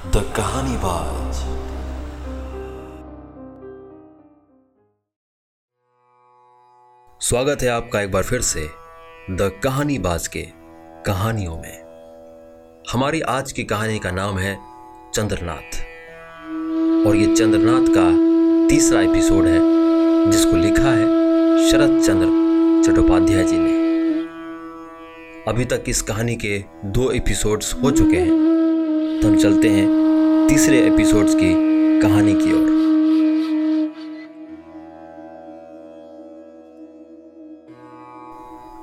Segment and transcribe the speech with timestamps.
[0.00, 1.34] The कहानी बाज
[7.24, 8.60] स्वागत है आपका एक बार फिर से
[9.30, 10.42] द कहानी बाज के
[11.06, 14.58] कहानियों में। हमारी आज की कहानी का नाम है
[15.14, 15.80] चंद्रनाथ।
[17.06, 18.10] और ये चंद्रनाथ का
[18.68, 19.60] तीसरा एपिसोड है,
[20.30, 21.06] जिसको लिखा है
[21.70, 22.26] शरद चंद्र
[22.86, 23.72] चट्टोपाध्याय जी ने।
[25.48, 28.49] अभी तक इस कहानी के दो एपिसोड्स हो चुके हैं।
[29.22, 31.52] तो हम चलते हैं तीसरे एपिसोड्स की
[32.02, 32.68] कहानी की ओर।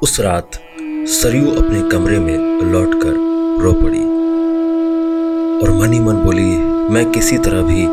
[0.04, 0.60] उस रात
[1.12, 3.16] सरयू अपने कमरे में लौटकर
[3.62, 4.04] रो पड़ी
[5.60, 6.50] और मनी मन बोली,
[6.94, 7.86] मैं किसी तरह भी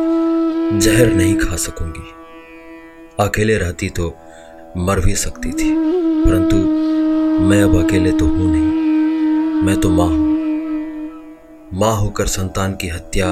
[0.81, 2.07] जहर नहीं खा सकूँगी।
[3.21, 4.13] अकेले रहती तो
[4.79, 5.71] मर भी सकती थी,
[6.25, 6.57] परंतु
[7.45, 10.24] मैं अब अकेले तो हूँ नहीं। मैं तो माँ हूँ।
[11.75, 13.27] माँ होकर संतान की हत्या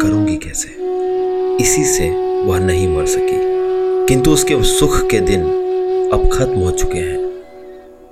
[0.00, 0.68] करूँगी कैसे?
[1.64, 2.10] इसी से
[2.42, 3.38] वह नहीं मर सकी।
[4.06, 5.42] किंतु उसके सुख के दिन
[6.12, 7.42] अब खत्म हो चुके हैं।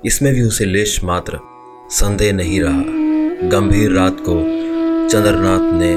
[0.05, 1.39] इसमें भी उसे लेश मात्र
[1.89, 2.83] संदेह नहीं रहा।
[3.49, 4.39] गंभीर रात को
[5.09, 5.93] चंद्रनाथ ने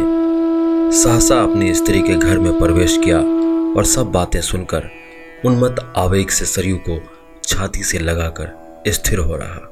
[0.92, 3.18] सहसा अपनी स्त्री के घर में प्रवेश किया
[3.76, 4.90] और सब बातें सुनकर
[5.44, 7.02] उन्मत्त आवेग से सरयू को
[7.44, 9.66] छाती से लगाकर स्थिर हो रहा।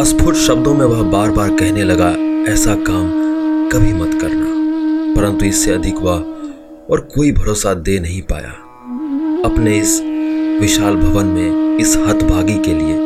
[0.00, 3.08] अस्फुट शब्दों में वह बार बार कहने लगा ऐसा काम
[3.70, 4.46] कभी मत करना।
[5.14, 6.18] परंतु इससे अधिक वह
[6.90, 8.50] और कोई भरोसा दे नहीं पाया।
[9.44, 10.00] अपने इस
[10.60, 12.96] विशाल भवन में इस हतभागी के लिए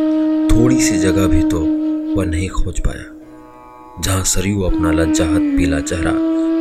[0.49, 1.61] थोड़ी सी जगह भी तो
[2.17, 3.05] वह नहीं खोज पाया,
[4.03, 6.13] जहाँ सरयू अपना लज्जाहत पीला चेहरा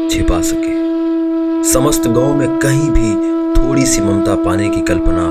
[0.09, 3.13] छिपा सके। समस्त गाँव में कहीं भी
[3.55, 5.27] थोड़ी सी ममता पाने की कल्पना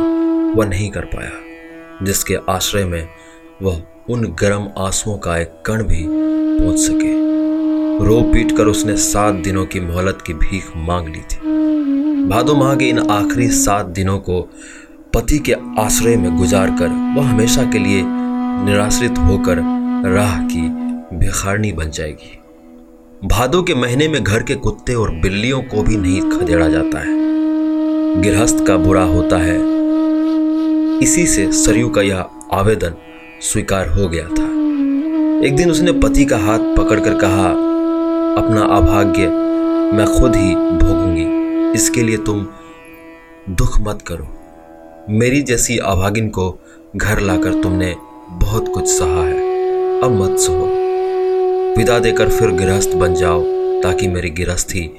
[0.56, 3.08] वह नहीं कर पाया, जिसके आश्रय में
[3.62, 7.20] वह उन गर्म आंसुओं का एक कण भी पहुँच सके।
[8.00, 11.36] रो पीट कर उसने सात दिनों की मोहलत की भीख मांग ली थी।
[12.28, 14.40] भादो माह के इन आखिरी सात दिनों को
[15.14, 19.56] पति के आश्रय में गुजार कर वह हमेशा के लिए निराश्रित होकर
[20.10, 20.68] राह की
[21.16, 22.38] भिखारनी बन जाएगी।
[23.24, 27.20] भादों के महीने में घर के कुत्ते और बिल्लियों को भी नहीं खदेड़ा जाता है।
[28.22, 29.58] गृहस्थ का बुरा होता है।
[30.98, 32.94] इसी से सरयू का यह आवेदन
[33.40, 34.44] स्वीकार हो गया था।
[35.46, 37.71] एक दिन उसने पति का हाथ पकड़कर कहा
[38.38, 39.26] अपना अभाग्य
[39.96, 41.24] मैं खुद ही भोगूँगी।
[41.72, 42.46] इसके लिए तुम
[43.50, 44.28] दुख मत करो।
[45.10, 46.58] मेरी जैसी अभागिन को
[46.96, 47.96] घर लाकर तुमने
[48.30, 49.38] बहुत कुछ सहा है।
[50.00, 50.66] अब मत सहो।
[51.78, 53.42] विदा देकर फिर गृहस्थ बन जाओ,
[53.82, 54.90] ताकि मेरी गृहस्थी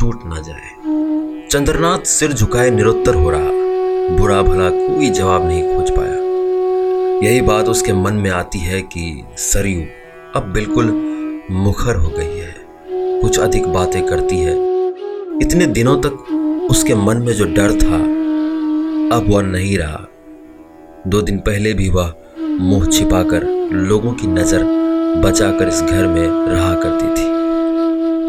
[0.00, 0.70] टूट ना जाए।
[1.48, 3.66] चंद्रनाथ सिर झुकाए निरुत्तर हो रहा।
[4.16, 6.16] बुरा भला कोई जवाब नहीं खोज पाया।
[7.28, 9.82] यही बात उसके मन में आती है कि सरयू
[10.36, 11.02] अब बिल्कुल
[11.50, 12.35] मुखर हो गई
[13.22, 14.54] कुछ अधिक बातें करती है।
[15.42, 17.96] इतने दिनों तक उसके मन में जो डर था,
[19.16, 20.06] अब वह नहीं रहा।
[21.06, 24.64] दो दिन पहले भी वह मुँह छिपाकर लोगों की नज़र
[25.24, 27.24] बचाकर इस घर में रहा करती थी।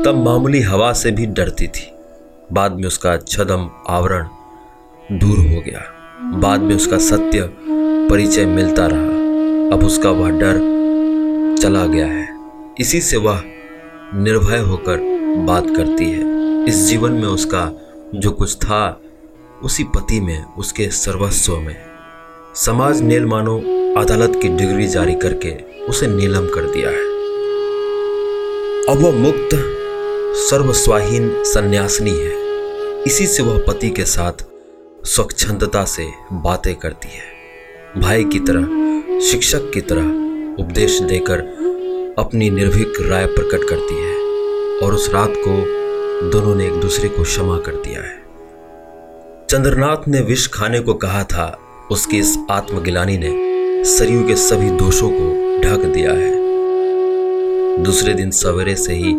[0.03, 1.91] तब मामूली हवा से भी डरती थी।
[2.53, 4.27] बाद में उसका छदम आवरण
[5.11, 5.81] दूर हो गया।
[6.39, 7.49] बाद में उसका सत्य
[8.09, 10.59] परिचय मिलता रहा। अब उसका वह डर
[11.61, 12.27] चला गया है।
[12.79, 13.41] इसी से वह
[14.13, 14.97] निर्भय होकर
[15.37, 19.01] बात करती है। इस जीवन में उसका जो कुछ था,
[19.63, 21.75] उसी पति में, उसके सर्वस्व में।
[22.55, 23.57] समाज नेल मानो
[24.01, 27.07] अदालत की डिग्री जारी करके उसे नीलम कर दिया है।
[28.89, 29.49] अब वह मुक्त,
[30.35, 32.33] सर्वस्वाहीन सन्यासिनी है।
[33.03, 34.33] इसी से वह पति के साथ
[35.05, 37.37] स्वच्छंदता से बातें करती है।
[38.01, 38.63] भाई की तरह,
[39.19, 40.05] शिक्षक की तरह
[40.59, 41.66] उपदेश देकर
[42.17, 44.13] अपनी निर्भीक राय प्रकट करती है
[44.79, 48.15] और उस रात को दोनों ने एक दूसरे को क्षमा कर दिया है।
[49.49, 51.45] चंद्रनाथ ने विष खाने को कहा था,
[51.91, 58.75] उसकी इस आत्मगिलानी ने सरयू के सभी दोषों को ढक दिया है। दूसरे दिन सवेरे
[58.75, 59.13] से ही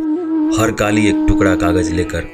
[0.59, 2.29] हर काली एक टुकड़ा कागज़ लेकर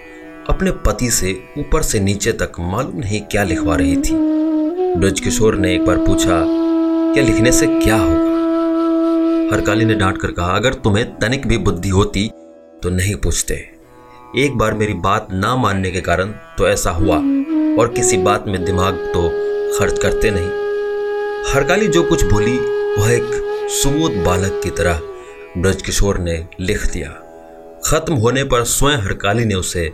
[0.48, 4.14] अपने पति से ऊपर से नीचे तक मालूम नहीं क्या लिखवा रही थी।
[4.96, 6.44] ब्रजकिशोर ने एक बार पूछा,
[7.14, 8.33] क्या लिखने से क्या होगा?
[9.44, 12.28] हरकाली ने डांट कर कहा, अगर तुम्हें तनिक भी बुद्धि होती
[12.82, 13.54] तो नहीं पूछते।
[14.38, 17.16] एक बार मेरी बात ना मानने के कारण तो ऐसा हुआ,
[17.78, 19.28] और किसी बात में दिमाग तो
[19.78, 22.56] खर्च करते नहीं। हरकाली जो कुछ बोली,
[22.98, 25.00] वह एक सुबोध बालक की तरह
[25.58, 27.10] ब्रजकिशोर ने लिख दिया।
[27.86, 29.88] खत्म होने पर स्वयं हरकाली ने उसे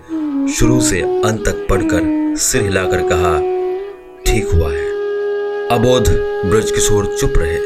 [0.55, 3.35] शुरू से अंत तक पढ़कर सिर हिलाकर कहा,
[4.25, 4.89] ठीक हुआ है।
[5.71, 6.09] अबोध
[6.47, 7.59] ब्रजकिशोर चुप रहे।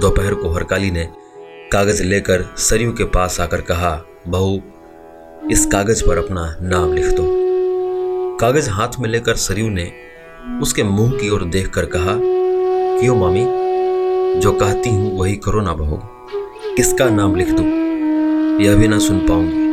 [0.00, 1.08] दोपहर को हरकाली ने
[1.72, 4.60] कागज़ लेकर सरयू के पास आकर कहा, बहू,
[5.50, 7.24] इस कागज़ पर अपना नाम लिख दो।
[8.36, 9.92] कागज़ हाथ में लेकर सरयू ने
[10.62, 12.18] उसके मुँह की ओर देखकर कहा,
[13.00, 13.44] क्यों मामी?
[14.40, 16.00] जो कहती हूँ वही करो ना बहू।
[16.76, 17.62] किसका नाम लिख दू?
[18.64, 19.66] यह भी ना सुन पाऊँगी।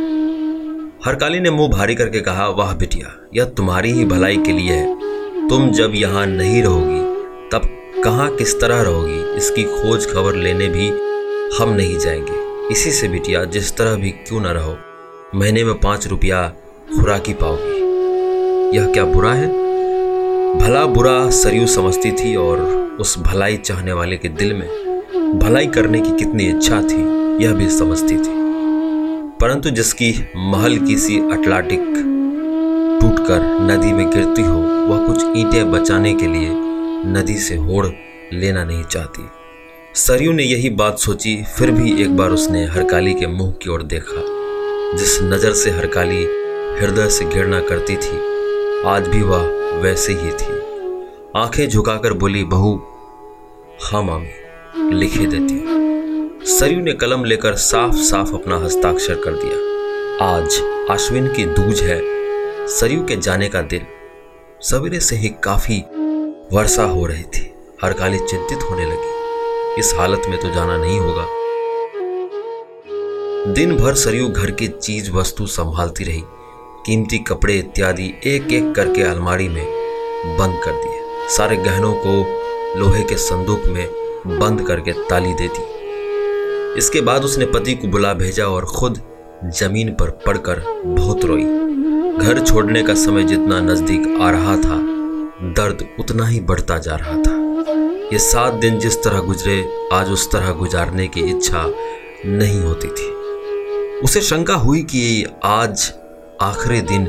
[1.04, 5.48] हरकाली ने मुँह भारी करके कहा, वाह बिटिया, यह तुम्हारी ही भलाई के लिए है।
[5.48, 7.00] तुम जब यहाँ नहीं रहोगी,
[7.50, 7.62] तब
[8.04, 9.36] कहाँ किस तरह रहोगी?
[9.36, 11.05] इसकी खोज खबर लेने भी
[11.60, 12.32] हम नहीं जाएँगे।
[12.72, 14.76] इसी से बिटिया, जिस तरह भी क्यों ना रहो,
[15.34, 16.52] महीने में पाँच रुपया
[17.00, 17.86] खुराकी पाओगी।
[18.76, 19.48] यह क्या बुरा है?
[20.58, 22.58] भला बुरा सरयू समझती थी और
[23.00, 24.68] उस भलाई चाहने वाले के दिल में
[25.38, 27.02] भलाई करने की कितनी इच्छा थी,
[27.44, 28.46] यह भी समझती थी।
[29.40, 31.80] परंतु जिसकी महल की सी अटलाटिक
[33.00, 36.48] टूटकर नदी में गिरती हो, वह कुछ ईंटें बचाने के लिए
[37.06, 37.86] नदी से होड़
[38.32, 39.26] लेना नहीं चाहती।
[39.96, 43.82] सरयू ने यही बात सोची, फिर भी एक बार उसने हरकाली के मुँह की ओर
[43.82, 44.22] देखा।
[44.96, 46.22] जिस नज़र से हरकाली
[46.80, 48.18] हृदय से घृणा करती थी,
[48.86, 49.46] आज भी वह
[49.82, 50.58] वैसे ही थी।
[51.36, 52.74] आँखें झुकाकर बोली, बहू
[53.82, 60.60] हाँ मामी, लिखे देती सरयू ने कलम लेकर साफ़ साफ़ अपना हस्ताक्षर कर दिया। आज
[60.90, 62.00] अश्विन की दूज है
[62.68, 63.86] सरयू के जाने का दिन।
[64.62, 65.84] सवेरे से ही काफ़ी
[66.52, 67.52] वर्षा हो रही थी।
[67.84, 69.15] हरकाली चिंतित होने लगी।
[69.78, 71.26] इस हालत में तो जाना नहीं होगा।
[73.52, 76.22] दिन भर सरयू घर की चीज़ वस्तु संभालती रही।
[76.86, 79.64] कीमती कपड़े इत्यादि एक एक करके अलमारी में
[80.38, 82.14] बंद कर दिए। सारे गहनों को
[82.80, 83.86] लोहे के संदूक में
[84.38, 89.00] बंद करके ताली दे दी। इसके बाद उसने पति को बुला भेजा और खुद
[89.54, 91.44] ज़मीन पर पड़कर बहुत रोई।
[92.18, 94.78] घर छोड़ने का समय जितना नज़दीक आ रहा था,
[95.52, 97.35] दर्द उतना ही बढ़ता जा रहा था।
[98.12, 101.72] ये सात दिन जिस तरह गुजरे, आज उस तरह गुजारने की इच्छा
[102.26, 103.08] नहीं होती थी।
[104.00, 105.92] उसे शंका हुई कि आज
[106.40, 107.06] आखिरी दिन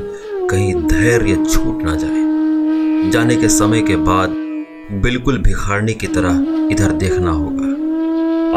[0.50, 4.30] कहीं धैर्य छूट ना जाए। जाने के समय के बाद
[5.02, 7.68] बिल्कुल भिखारने की तरह इधर देखना होगा।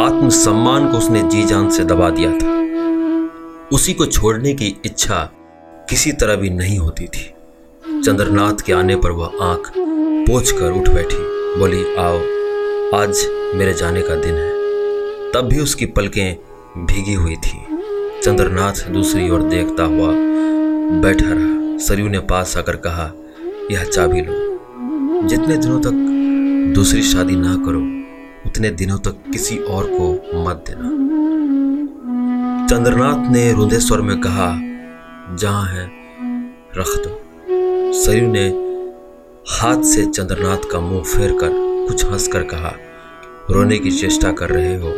[0.06, 2.60] आत्मसम्मान को उसने जी जान से दबा दिया था।
[3.76, 5.30] उसी को छोड़ने की इच्छा
[5.90, 7.34] किसी तरह भी नहीं होती थी।
[8.06, 12.18] चंद्रनाथ के आने पर वह आँख पोछ कर उठ बैठी। बोली, आओ,
[13.02, 14.50] आज मेरे जाने का दिन है।
[15.32, 16.38] तब भी उसकी पलकें
[16.78, 17.66] भीगी हुई थी।
[18.24, 20.08] चंद्रनाथ दूसरी ओर देखता हुआ
[21.02, 23.12] बैठा रहा। सरयू ने पास आकर कहा,
[23.72, 24.60] यह चाबी लो।
[25.28, 25.92] जितने दिनों तक
[26.76, 27.80] दूसरी शादी ना करो,
[28.50, 30.14] उतने दिनों तक किसी और को
[30.50, 30.90] मत देना।
[32.68, 34.60] चंद्रनाथ ने रुदे स्वर में कहा,
[35.36, 35.92] जहाँ है,
[36.78, 37.22] रख दो।
[37.94, 38.71] सरयू ने
[39.50, 41.52] हाथ से चंद्रनाथ का मुँह फेर कर
[41.88, 42.74] कुछ हंसकर कहा,
[43.50, 44.92] रोने की चेष्टा कर रहे हो।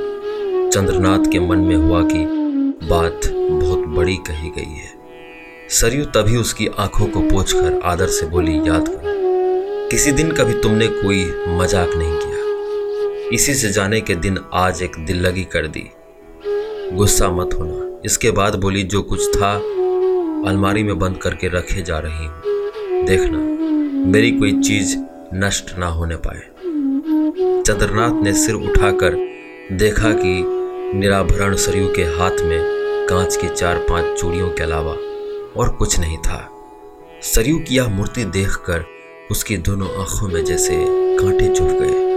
[0.69, 2.25] चंद्रनाथ के मन में हुआ कि
[2.87, 8.57] बात बहुत बड़ी कही गई है। सरयू तभी उसकी आँखों को पोछकर आदर से बोली,
[8.57, 14.39] याद करो, किसी दिन कभी तुमने कोई मज़ाक नहीं किया। इसी से जाने के दिन
[14.53, 15.89] आज एक दिल लगी कर दी।
[16.93, 19.53] गुस्सा मत होना। इसके बाद बोली, जो कुछ था,
[20.49, 23.52] अलमारी में बंद करके रखे जा रही हूँ। देखना
[24.05, 24.97] मेरी कोई चीज़
[25.33, 26.39] नष्ट ना होने पाए।
[27.61, 29.15] चंद्रनाथ ने सिर उठाकर
[29.71, 30.43] देखा कि
[30.97, 32.59] निराभरण सरयू के हाथ में
[33.09, 34.91] कांच की चार पाँच चूड़ियों के अलावा
[35.57, 36.51] और कुछ नहीं था।
[37.21, 38.85] सरयू की यह मूर्ति देखकर
[39.31, 40.85] उसकी दोनों आँखों में जैसे
[41.17, 42.13] कांटे चुभ गए।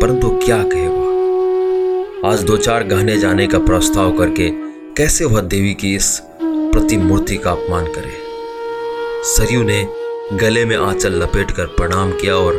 [0.00, 2.32] परंतु क्या कहे वह?
[2.32, 4.50] आज दो चार गहने जाने का प्रस्ताव करके
[4.94, 8.30] कैसे वह देवी की इस प्रतिमूर्ति का अपमान करे?
[9.24, 12.56] सरयू ने गले में आंचल लपेट कर प्रणाम किया और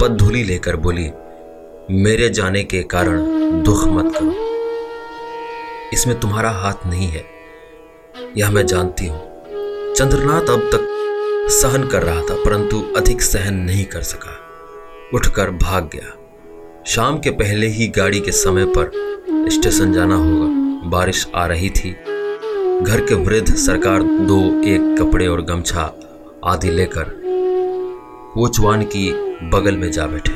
[0.00, 1.10] पदधूली लेकर बोली,
[1.94, 4.30] मेरे जाने के कारण दुख मत करो।
[5.92, 7.24] इसमें तुम्हारा हाथ नहीं है,
[8.36, 9.20] यह मैं जानती हूँ।
[9.94, 10.86] चंद्रनाथ अब तक
[11.52, 14.36] सहन कर रहा था, परंतु अधिक सहन नहीं कर सका।
[15.14, 16.16] उठकर भाग गया।
[16.86, 21.90] शाम के पहले ही गाड़ी के समय पर स्टेशन जाना होगा। बारिश आ रही थी।
[21.90, 25.82] घर के वृद्ध, सरकार दो, एक कपड़े और गमछा
[26.44, 27.20] आदि लेकर
[28.34, 29.12] कोचवान की
[29.48, 30.32] बगल में जा बैठे।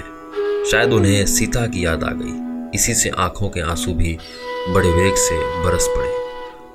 [0.71, 4.19] शायद उन्हें सीता की याद आ गई। इसी से आँखों के आँसू भी
[4.69, 6.13] बड़े वेग से बरस पड़े।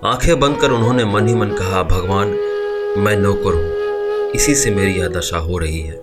[0.10, 2.28] आँखें बंद कर उन्होंने मन ही मन कहा, भगवान,
[2.98, 3.80] मैं नौकर हूँ।
[4.32, 6.02] इसी से मेरी यह दशा हो रही है।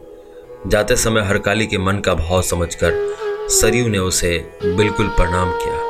[0.67, 3.17] जाते समय हरकाली के मन का भाव समझकर
[3.49, 5.81] सरयू ने उसे बिल्कुल प्रणाम किया।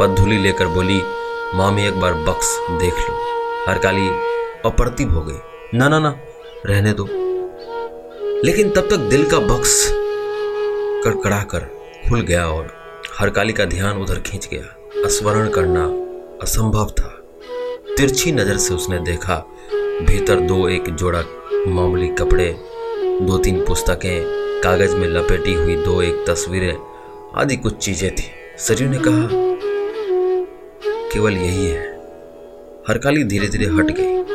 [0.00, 1.02] पदधुली लेकर बोली,
[1.54, 3.16] मामी, एक बार बक्स देख लो।
[3.68, 4.08] हरकाली
[4.66, 5.38] अप्रतिभ हो गई।
[5.74, 6.18] ना ना ना
[6.66, 7.08] रहने दो।
[8.44, 9.86] लेकिन तब तक दिल का बक्स
[11.04, 11.60] कड़कड़ा कर
[12.08, 12.72] खुल गया और
[13.18, 15.84] हरकाली का ध्यान उधर खींच गया। स्मरण करना
[16.42, 17.08] असंभव था।
[17.96, 19.36] तिरछी नज़र से उसने देखा,
[20.02, 21.22] भीतर दो एक जोड़ा
[21.68, 22.50] मामूली कपड़े
[23.22, 26.76] दो तीन पुस्तकें, कागज़ में लपेटी हुई दो एक तस्वीरें,
[27.36, 29.28] आदि कुछ चीज़ें थी। सरयू ने कहा,
[31.12, 31.84] केवल यही है।
[32.88, 34.25] हरकाली धीरे धीरे हट गई।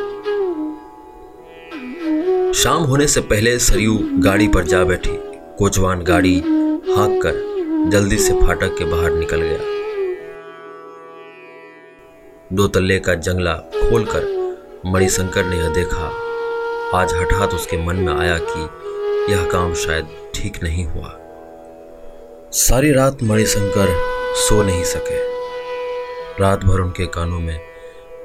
[2.54, 5.10] शाम होने से पहले सरयू गाड़ी पर जा बैठी।
[5.58, 6.38] कोचवान गाड़ी
[6.88, 7.34] हाँक कर
[7.90, 9.58] जल्दी से फाटक के बाहर निकल गया।
[12.52, 14.26] दो तल्ले का जंगला खोलकर
[14.86, 16.10] मणिशंकर ने यह देखा।
[16.98, 18.60] आज हठात उसके मन में आया कि
[19.32, 21.16] यह काम शायद ठीक नहीं हुआ।
[22.52, 23.94] सारी रात मणिशंकर
[24.36, 25.18] सो नहीं सके।
[26.42, 27.60] रात भर उनके कानों में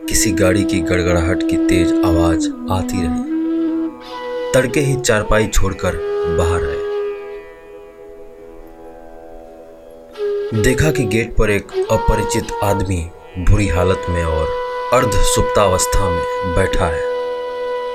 [0.10, 3.37] किसी गाड़ी की गड़गड़ाहट की तेज आवाज़ आती रही।
[4.57, 5.95] तड़के ही चारपाई छोड़कर
[6.37, 6.77] बाहर आए।
[10.61, 13.09] देखा कि गेट पर एक अपरिचित आदमी
[13.39, 14.47] बुरी हालत में और
[14.93, 17.01] अर्ध सुप्तावस्था में बैठा है।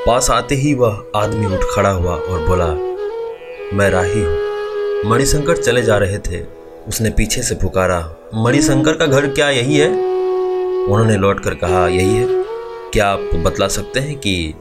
[0.07, 2.69] पास आते ही वह आदमी उठ खड़ा हुआ और बोला,
[3.77, 6.45] मैं राही हूँ। मणिशंकर चले जा रहे थे।
[6.89, 9.89] उसने पीछे से पुकारा, मणिशंकर का घर क्या यही है?
[9.89, 12.27] उन्होंने लौट कर कहा, यही है।
[12.93, 14.55] क्या आप बतला सकते हैं कि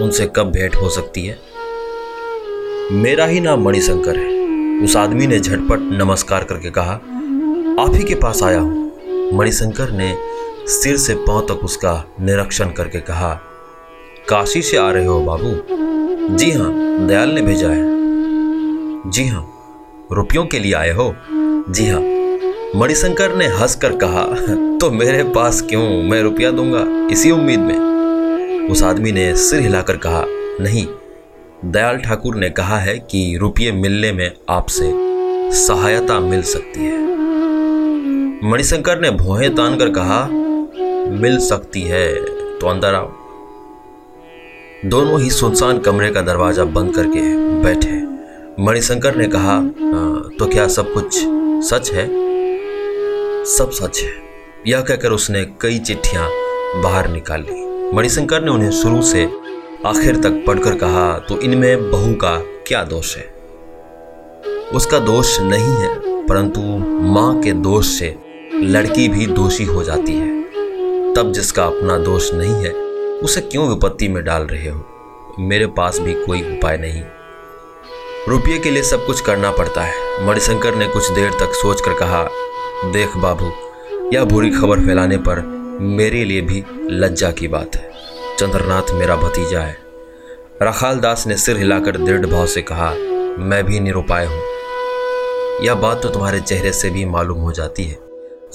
[0.00, 1.47] उनसे कब भेंट हो सकती है?
[2.92, 6.92] मेरा ही नाम मणिशंकर है। उस आदमी ने झटपट नमस्कार करके कहा,
[7.80, 10.14] आप ही के पास आया हूँ। मणिशंकर ने
[10.68, 13.32] सिर से पाँव तक उसका निरीक्षण करके कहा,
[14.28, 16.36] काशी से आ रहे हो बाबू?
[16.36, 16.70] जी हाँ
[17.06, 19.46] दयाल ने भेजा है। जी हाँ
[20.12, 21.14] रुपयों के लिए आए हो?
[21.70, 22.00] जी हाँ।
[22.76, 24.24] मणिशंकर ने हंसकर कहा
[24.78, 25.88] तो मेरे पास क्यों?
[26.02, 30.24] मैं रुपया दूँगा, इसी उम्मीद में। उस आदमी ने सिर हिलाकर कहा,
[30.60, 30.86] नहीं
[31.64, 34.90] दयाल ठाकुर ने कहा है कि रुपये मिलने में आपसे
[35.56, 36.98] सहायता मिल सकती है।
[38.42, 40.20] मणिशंकर ने भौहें तान कर कहा,
[41.12, 42.14] मिल सकती है।
[42.58, 43.10] तो अंदर आओ।
[44.84, 47.22] दोनों ही सुनसान कमरे का दरवाज़ा बंद करके
[47.62, 47.96] बैठे।
[48.62, 49.58] मणिशंकर ने कहा
[50.38, 51.18] तो क्या सब कुछ
[51.64, 52.06] सच है?
[53.48, 54.12] सब सच है।
[54.66, 56.28] यह कहकर उसने कई चिट्ठियाँ
[56.82, 59.28] बाहर निकाल ली। मणिशंकर ने उन्हें शुरू से
[59.86, 63.22] आखिर तक पढ़कर कहा तो इनमें बहू का क्या दोष है?
[64.74, 66.60] उसका दोष नहीं है, परंतु
[67.04, 68.14] माँ के दोष से
[68.54, 70.42] लड़की भी दोषी हो जाती है।
[71.14, 72.72] तब जिसका अपना दोष नहीं है,
[73.22, 74.84] उसे क्यों विपत्ति में डाल रहे हो?
[75.38, 77.02] मेरे पास भी कोई उपाय नहीं।
[78.28, 82.24] रुपये के लिए सब कुछ करना पड़ता है। मणिशंकर ने कुछ देर तक सोचकर कहा,
[82.92, 83.52] देख बाबू,
[84.12, 85.40] यह बुरी खबर फैलाने पर
[85.80, 87.87] मेरे लिए भी लज्जा की बात है।
[88.38, 89.76] चंद्रनाथ मेरा भतीजा है।
[90.62, 92.90] रखाल दास ने सिर हिलाकर दृढ़ भाव से कहा,
[93.38, 94.42] मैं भी निरुपाय हूँ।
[95.66, 97.94] यह बात तो तुम्हारे चेहरे से भी मालूम हो जाती है।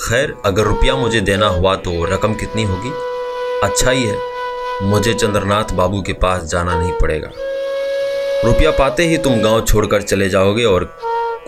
[0.02, 2.92] खैर, अगर रुपया मुझे देना हुआ तो रकम कितनी होगी?
[3.64, 4.18] अच्छा ही है।
[4.84, 7.32] मुझे चंद्रनाथ बाबू के पास जाना नहीं पड़ेगा।
[8.46, 10.84] रुपया पाते ही तुम गाँव छोड़कर चले जाओगे और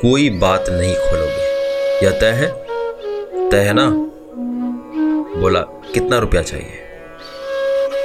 [0.01, 2.47] कोई बात नहीं खोलोगे। यह तय है?
[3.49, 3.89] तय है ना?
[5.41, 5.59] बोला,
[5.93, 6.81] कितना रुपया चाहिए?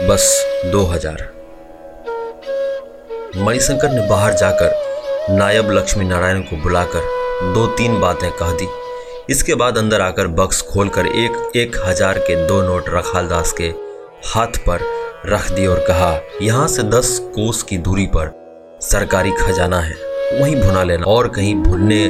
[0.03, 0.23] बस
[0.67, 1.23] दो हज़ार।
[3.37, 4.71] मणिशंकर ने बाहर जाकर
[5.31, 8.69] नायब लक्ष्मी नारायण को बुलाकर दो तीन बातें कह दी।
[9.31, 13.69] इसके बाद अंदर आकर बक्स खोलकर एक एक हज़ार के दो नोट रखाल दास के
[14.27, 14.81] हाथ पर
[15.27, 18.33] रख दिए और कहा, यहाँ से दस कोस की दूरी पर
[18.83, 19.95] सरकारी खजाना है,
[20.33, 22.07] वहीं भुना लेना और कहीं भूलने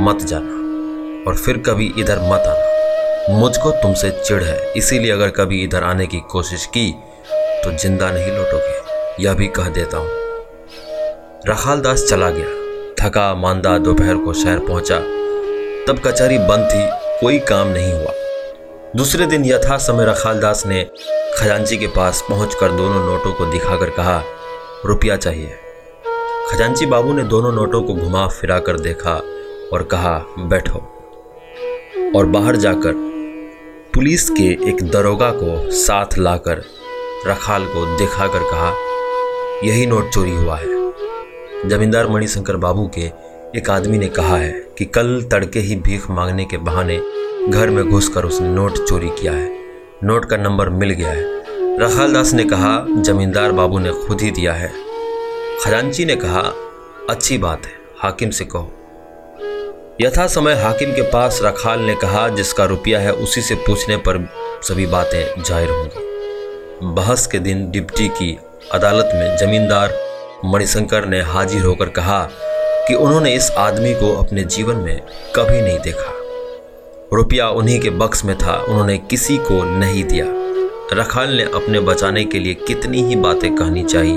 [0.00, 0.62] मत जाना।
[1.26, 2.72] और फिर कभी इधर मत आना।
[3.30, 6.94] मुझको तुमसे चिढ़ है, इसीलिए अगर कभी इधर आने की कोशिश की
[7.64, 10.08] तो ज़िंदा नहीं लौटोगे, यह भी कह देता हूँ।
[11.48, 12.62] रखाल दास चला गया।
[13.00, 14.98] थका, मांदा दोपहर को शहर पहुँचा।
[15.86, 16.86] तब कचहरी बंद थी,
[17.20, 18.12] कोई काम नहीं हुआ।
[18.96, 20.82] दूसरे दिन यथा समय रखाल दास ने
[21.38, 24.22] खजांची के पास पहुंचकर दोनों नोटों को दिखाकर कहा,
[24.86, 25.54] रुपया चाहिए।
[26.50, 29.14] खजांची बाबू ने दोनों नोटों को घुमा फिरा कर देखा
[29.72, 30.78] और कहा, बैठो।
[32.16, 32.92] और बाहर जाकर
[33.94, 36.62] पुलिस के एक दरोगा को साथ लाकर
[37.26, 38.72] रखाल को दिखाकर कहा,
[39.64, 43.10] यही नोट चोरी हुआ है। जमींदार मणिशंकर बाबू के
[43.58, 46.98] एक आदमी ने कहा है कि कल तड़के ही भीख मांगने के बहाने
[47.48, 49.48] घर में घुसकर उसने नोट चोरी किया है।
[50.04, 51.22] नोट का नंबर मिल गया है।
[51.78, 54.72] रखाल दास ने कहा, जमींदार बाबू ने खुद ही दिया है।
[55.64, 56.40] खजांची ने कहा,
[57.10, 58.70] अच्छी बात है, हाकिम से कहो।
[60.00, 64.26] यथा समय हाकिम के पास रखाल ने कहा, जिसका रुपया है उसी से पूछने पर
[64.62, 66.13] सभी बातें ज़ाहिर होंगी।
[66.84, 68.38] बहस के दिन डिप्टी की
[68.72, 69.94] अदालत में जमींदार
[70.44, 72.28] मणिशंकर ने हाजिर होकर कहा
[72.88, 75.00] कि उन्होंने इस आदमी को अपने जीवन में
[75.36, 76.12] कभी नहीं देखा।
[77.12, 80.26] रुपया उन्हीं के बक्स में था, उन्होंने किसी को नहीं दिया।
[80.92, 84.16] रखाल ने अपने बचाने के लिए कितनी ही बातें कहनी चाहिए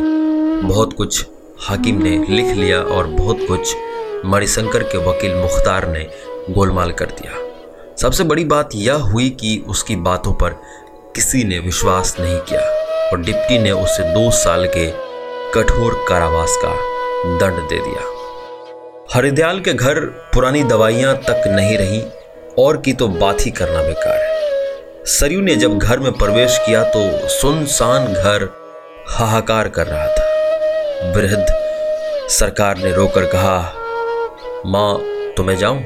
[0.62, 1.25] बहुत कुछ
[1.59, 3.75] हाकिम ने लिख लिया और बहुत कुछ
[4.25, 6.07] मणिशंकर के वकील मुख्तार ने
[6.50, 7.31] गोलमाल कर दिया।
[7.97, 10.55] सबसे बड़ी बात यह हुई कि उसकी बातों पर
[11.17, 12.62] किसी ने विश्वास नहीं किया
[13.12, 14.86] और डिप्टी ने उसे दो साल के
[15.53, 16.74] कठोर कारावास का
[17.38, 18.01] दंड दे दिया।
[19.13, 20.00] हरिदयाल के घर
[20.33, 22.01] पुरानी दवाइयाँ तक नहीं रही
[22.59, 26.83] और की तो बात ही करना बेकार है। सरयू ने जब घर में प्रवेश किया
[26.83, 28.50] तो सुनसान घर
[29.09, 31.45] हाहाकार कर रहा था। वृद्ध
[32.29, 33.59] सरकार ने रोकर कहा,
[34.65, 34.97] माँ
[35.33, 35.83] तो जाऊँ?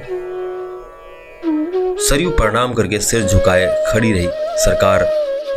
[2.00, 4.30] सरयू प्रणाम करके सिर झुकाए खड़ी रही।
[4.62, 5.04] सरकार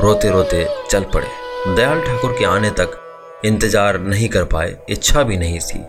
[0.00, 1.26] रोते रोते चल पड़े।
[1.76, 3.00] दयाल ठाकुर के आने तक
[3.44, 5.84] इंतज़ार नहीं कर पाए, इच्छा भी नहीं थी।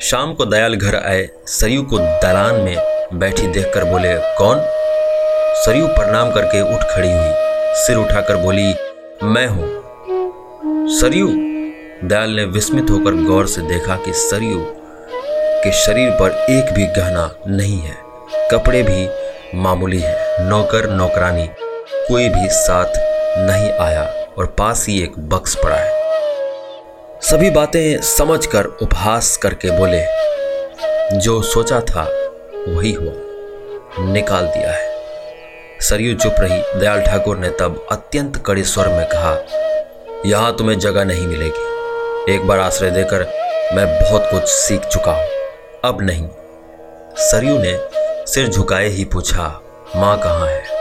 [0.00, 2.76] शाम को दयाल घर आए, सरयू को दलान में
[3.14, 4.60] बैठी देखकर बोले, कौन?
[5.56, 7.30] सरयू प्रणाम करके उठ खड़ी हुई,
[7.76, 8.72] सिर उठाकर बोली,
[9.24, 9.68] मैं हूँ।
[10.90, 11.28] सरयू
[12.04, 14.64] दयाल ने विस्मित होकर गौर से देखा कि सरयू
[15.64, 17.96] के शरीर पर एक भी गहना नहीं है।
[18.52, 19.08] कपड़े भी
[19.58, 21.48] मामूली है। नौकर, नौकरानी
[22.08, 22.92] कोई भी साथ
[23.38, 24.02] नहीं आया
[24.38, 30.00] और पास ही एक बक्स पड़ा है। सभी बातें समझकर, उपहास करके बोले,
[31.18, 32.04] जो सोचा था,
[32.68, 33.12] वही हुआ।
[34.04, 39.36] निकाल दिया है। सरयू चुप रही। दयाल ठाकुर ने तब अत्यंत कड़े स्वर में कहा,
[40.26, 43.26] यहाँ तुम्हें जगह नहीं मिलेगी। एक बार आश्रय देकर
[43.74, 45.28] मैं बहुत कुछ सीख चुका हूँ।
[45.84, 46.28] अब नहीं।
[47.20, 47.78] सरयू ने
[48.26, 49.48] सिर झुकाए ही पूछा,
[49.96, 50.77] माँ कहाँ है?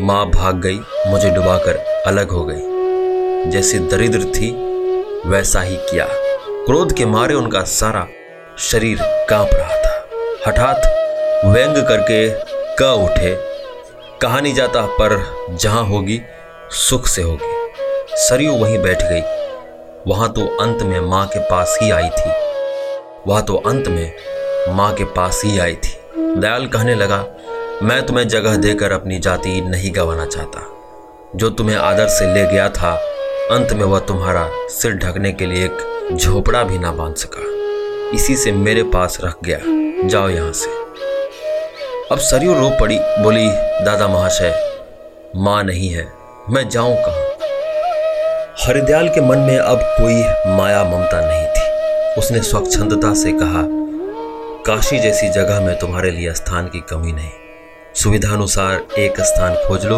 [0.00, 4.50] माँ भाग गई, मुझे डुबाकर अलग हो गई। जैसी दरिद्र थी,
[5.28, 6.08] वैसा ही किया।
[6.66, 8.08] क्रोध के मारे उनका सारा
[8.58, 10.08] शरीर काँप रहा था।
[10.46, 10.76] हठात
[11.46, 12.30] व्यंग करके
[12.82, 13.36] क उठे।
[14.22, 16.20] कहा नहीं जाता पर जहाँ होगी,
[16.70, 17.72] सुख से होगी।
[18.16, 19.20] सरयू वहीं बैठ गई।
[20.06, 22.30] वहाँ तो अंत में माँ के पास ही आई थी।
[23.26, 24.12] वह तो अंत में
[24.68, 27.26] माँ के पास ही आई थी। दयाल कहने लगा
[27.82, 30.60] मैं तुम्हें जगह देकर अपनी जाति नहीं गंवाना चाहता।
[31.36, 32.94] जो तुम्हें आदर से ले गया था,
[33.50, 37.42] अंत में वह तुम्हारा सिर ढकने के लिए एक झोपड़ा भी ना बाँध सका।
[38.16, 39.58] इसी से मेरे पास रख गया।
[40.08, 40.70] जाओ यहाँ से।
[42.12, 43.48] अब सरयू रो पड़ी, बोली,
[43.84, 44.82] दादा महाशय,
[45.36, 46.12] माँ नहीं है,
[46.50, 47.28] मैं जाऊँ कहाँ?
[48.60, 50.14] हरिदयाल के मन में अब कोई
[50.56, 51.70] माया ममता नहीं थी।
[52.20, 53.62] उसने स्वच्छंदता से कहा,
[54.66, 57.30] काशी जैसी जगह में तुम्हारे लिए स्थान की कमी नहीं।
[57.94, 59.96] सुविधानुसार एक स्थान खोज लो।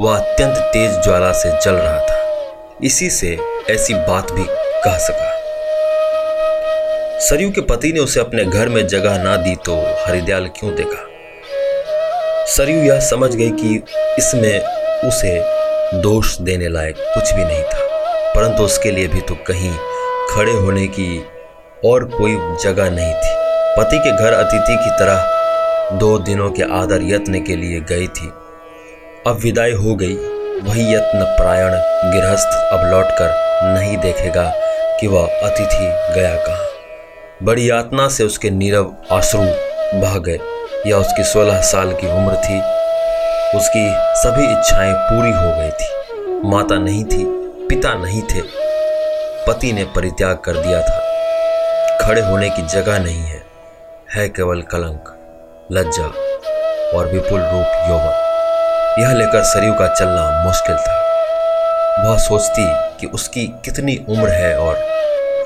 [0.00, 3.38] वह अत्यंत तेज ज्वाला से जल रहा था। इसी से
[3.70, 4.44] ऐसी बात भी
[4.84, 5.30] कह सका।
[7.20, 11.06] सरयू के पति ने उसे अपने घर में जगह ना दी तो हरिदयाल क्यों देगा
[12.46, 13.82] सरयू यह समझ गई कि
[14.18, 14.60] इसमें
[15.08, 15.40] उसे
[16.00, 17.86] दोष देने लायक कुछ भी नहीं था।
[18.34, 19.76] परंतु उसके लिए भी तो कहीं
[20.30, 21.24] खड़े होने की
[21.84, 23.34] और कोई जगह नहीं थी।
[23.76, 25.33] पति के घर अतिथि की तरह
[25.92, 28.32] दो दिनों के आदर यत्न के लिए गई थी।
[29.26, 30.14] अब विदाई हो गई।
[30.60, 31.70] वही यत्न प्रायण
[32.12, 33.30] गृहस्थ अब लौटकर
[33.74, 34.52] नहीं देखेगा
[35.00, 36.66] कि वह अतिथि गया कहाँ।
[37.42, 39.38] बड़ी यातना से उसके नीरव आँसू
[39.94, 40.38] बह गए।
[40.86, 42.60] या उसकी सोलह साल की उम्र थी।
[43.58, 45.92] उसकी सभी इच्छाएँ पूरी हो गई थी।
[46.48, 47.24] माता नहीं थी,
[47.68, 48.40] पिता नहीं थे।
[49.46, 50.98] पति ने परित्याग कर दिया था।
[52.06, 53.44] खड़े होने की जगह नहीं है।
[54.14, 55.13] है केवल कलंक।
[55.72, 56.06] लज्जा
[56.98, 60.96] और विपुल रूप यौवन। यह लेकर सरयू का चलना मुश्किल था।
[62.04, 62.64] वह सोचती
[63.00, 64.74] कि उसकी कितनी उम्र है और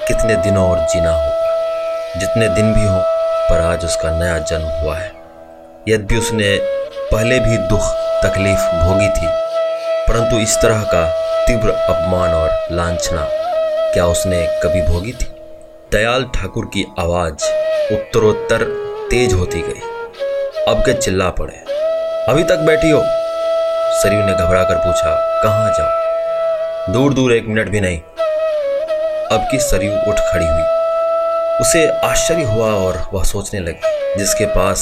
[0.09, 2.99] कितने दिनों और जीना होगा। जितने दिन भी हो,
[3.51, 5.13] पर आज उसका नया जन्म हुआ है।
[5.89, 6.59] यद्यपि उसने
[7.13, 7.83] पहले भी दुख,
[8.25, 9.27] तकलीफ़ भोगी थी,
[10.09, 11.05] परंतु इस तरह का
[11.47, 13.29] तीव्र अपमान और लांछना
[13.93, 15.31] क्या उसने कभी भोगी थी?
[15.93, 17.45] दयाल ठाकुर की आवाज़
[17.95, 18.65] उत्तरोत्तर
[19.11, 19.98] तेज होती गई।
[20.69, 21.55] अब के चिल्ला पड़े
[22.29, 23.01] अभी तक बैठी हो?
[24.01, 26.93] सरयू ने घबरा कर पूछा, कहाँ जाओ?
[26.93, 28.01] दूर दूर एक मिनट भी नहीं।
[29.33, 34.79] अब की सरयू उठ खड़ी हुई। उसे आश्चर्य हुआ और वह सोचने लगी, जिसके पास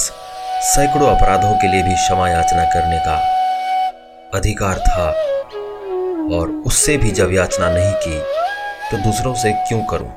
[0.65, 3.17] सैकड़ों अपराधों के लिए भी क्षमा याचना करने का
[4.35, 5.09] अधिकार था।
[6.37, 8.19] और उससे भी जब याचना नहीं की
[8.91, 10.13] तो दूसरों से क्यों करूँ?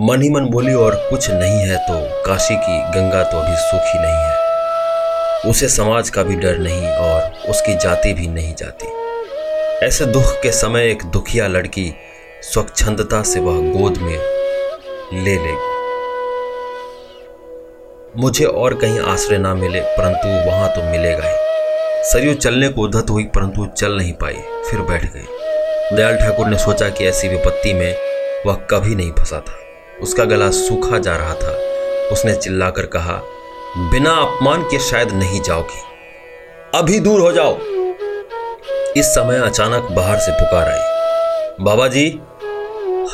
[0.00, 3.98] मन ही मन बोली, और कुछ नहीं है तो काशी की गंगा तो अभी सूखी
[3.98, 4.49] नहीं है।
[5.46, 8.88] उसे समाज का भी डर नहीं और उसकी जाति भी नहीं जाती।
[9.86, 11.92] ऐसे दुख के समय एक दुखिया लड़की
[12.42, 14.18] स्वच्छंदता से वह गोद में
[15.24, 15.68] ले लेगी
[18.16, 21.48] मुझे और कहीं आश्रय ना मिले, परंतु वहाँ तो मिलेगा ही
[22.04, 24.34] सरयू चलने को उद्धत हुई, परंतु चल नहीं पाई,
[24.70, 27.96] फिर बैठ गई। दयाल ठाकुर ने सोचा कि ऐसी विपत्ति में
[28.46, 29.58] वह कभी नहीं फंसा था।
[30.02, 31.52] उसका गला सूखा जा रहा था।
[32.12, 33.20] उसने चिल्लाकर कहा
[33.78, 35.82] बिना अपमान के शायद नहीं जाओगी।
[36.74, 37.58] अभी दूर हो जाओ।
[38.96, 40.80] इस समय अचानक बाहर से पुकार आई।
[41.60, 42.20] बाबा जी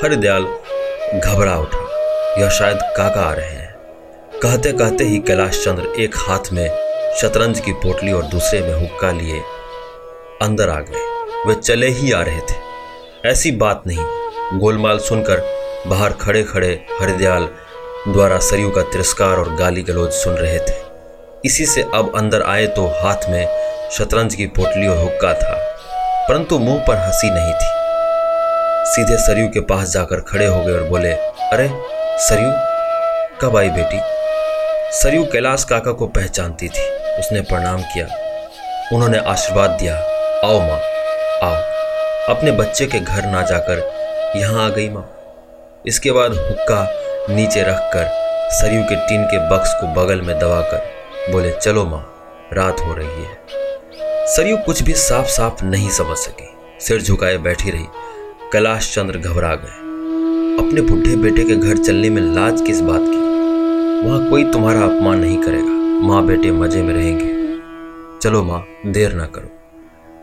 [0.03, 0.43] हरिदयाल
[1.21, 1.79] घबरा उठा।
[2.41, 3.75] यह शायद काका आ रहे हैं।
[4.43, 6.69] कहते कहते ही कैलाश चंद्र एक हाथ में
[7.21, 9.41] शतरंज की पोटली और दूसरे में हुक्का लिए
[10.43, 12.55] अंदर आ गए। वे चले ही आ रहे थे।
[13.29, 14.05] ऐसी बात नहीं।
[14.59, 17.49] गोलमाल सुनकर बाहर खड़े खड़े हरिदयाल
[18.09, 20.75] द्वारा सरयू का तिरस्कार और गाली गलौज सुन रहे थे।
[21.45, 23.47] इसी से अब अंदर आए तो हाथ में
[23.93, 25.55] शतरंज की पोटली और हुक्का था,
[26.29, 27.75] परंतु मुँह पर हँसी नहीं थी।
[28.93, 31.69] सीधे सरयू के पास जाकर खड़े हो गए और बोले, अरे,
[32.19, 32.51] सरयू,
[33.41, 34.01] कब आई बेटी?
[34.99, 36.89] सरयू कैलाश काका को पहचानती थी।
[37.19, 38.07] उसने प्रणाम किया।
[38.93, 39.97] उन्होंने आशीर्वाद दिया,
[40.45, 40.81] आओ माँ,
[41.43, 43.79] आओ। अपने बच्चे के घर ना जाकर
[44.37, 45.11] यहाँ आ गई माँ।
[45.87, 46.85] इसके बाद हुक्का
[47.31, 48.11] नीचे रखकर
[48.51, 50.83] सरयू के टीन के बक्स को बगल में दबाकर
[51.33, 52.15] बोले, चलो माँ,
[52.53, 53.39] रात हो रही है।
[54.27, 56.49] सरयू कुछ भी साफ़ साफ़ नहीं समझ सकी।
[56.81, 57.85] सिर झुकाए बैठी रही।
[58.53, 59.77] कैलाश चंद्र घबरा गए।
[60.65, 63.19] अपने बुढ़े बेटे के घर चलने में लाज किस बात की?
[64.09, 67.59] वहाँ कोई तुम्हारा अपमान नहीं करेगा। माँ बेटे मज़े में रहेंगे।
[68.23, 69.59] चलो माँ, देर ना करो।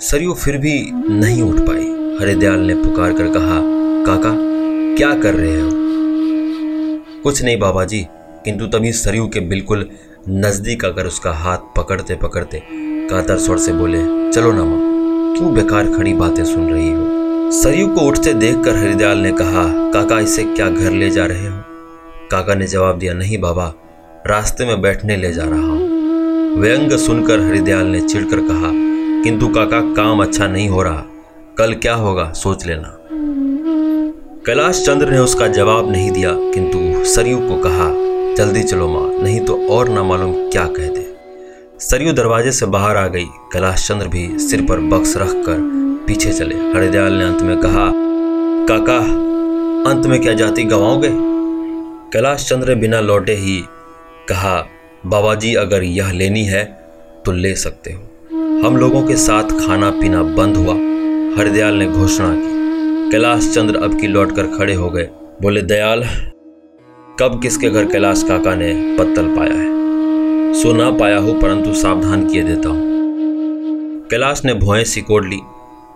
[0.02, 3.60] सरयू फिर भी नहीं उठ पाई। हरिदयाल ने पुकार कर कहा,
[4.06, 4.36] काका,
[4.98, 5.83] क्या कर रहे हो?
[7.24, 8.00] कुछ नहीं बाबा जी
[8.46, 9.90] किंतु तभी सरयू के बिल्कुल
[10.30, 12.62] नज़दीक आकर उसका हाथ पकड़ते पकड़ते
[13.10, 14.80] कातर स्वर से बोले, चलो ना माँ,
[15.38, 17.52] क्यों बेकार खड़ी बातें सुन रही हो?
[17.52, 21.62] सरयू को उठते देखकर हरिदयाल ने कहा, काका, इसे क्या घर ले जा रहे हो?
[22.32, 23.74] काका ने जवाब दिया, नहीं बाबा,
[24.28, 28.72] रास्ते में बैठने ले जा रहा हूँ। व्यंग सुनकर हरिदयाल ने चिढ़कर कहा,
[29.24, 31.04] किंतु काका, काम अच्छा नहीं हो रहा,
[31.58, 32.98] कल क्या होगा, सोच लेना।
[34.45, 37.86] कैलाश चंद्र ने उसका जवाब नहीं दिया, किंतु सरयू को कहा,
[38.36, 41.06] जल्दी चलो माँ, नहीं तो और ना मालूम क्या कह दे।
[41.79, 45.60] सरयू दरवाजे से बाहर आ गई, कैलाश चंद्र भी सिर पर बक्स रख कर
[46.08, 47.89] पीछे चले। हरिदयाल ने अंत में कहा,
[48.67, 48.99] काका,
[49.91, 51.12] अंत में क्या जाति गवाओगे?
[52.13, 53.60] कैलाश चंद्र बिना लौटे ही
[54.29, 54.56] कहा
[55.06, 56.63] बाबा जी अगर यह लेनी है
[57.25, 60.73] तो ले सकते हो। हम लोगों के साथ खाना पीना बंद हुआ।
[61.38, 62.53] हरिदयाल ने घोषणा की
[63.13, 65.04] कैलाश चंद्र अब की लौट कर खड़े हो गए।
[65.41, 66.04] बोले, दयाल,
[67.19, 70.54] कब किसके घर कैलाश काका ने पत्तल पाया है?
[70.54, 72.82] सो ना पाया हो, परंतु सावधान किए देता हूँ।
[74.08, 75.39] कैलाश ने भुआएँ सिकोड़ ली।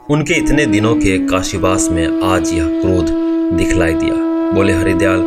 [0.10, 3.06] उनके इतने दिनों के काशीवास में आज यह क्रोध
[3.58, 4.14] दिखलाई दिया।
[4.54, 5.20] बोले हरिदयाल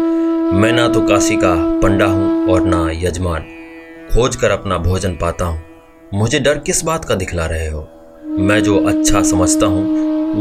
[0.53, 3.43] मैं ना तो काशी का पंडा हूँ और ना यजमान।
[4.15, 5.63] खोज कर अपना भोजन पाता हूँ।
[6.15, 7.89] मुझे डर किस बात का दिखला रहे हो?
[8.39, 9.85] मैं जो अच्छा समझता हूँ,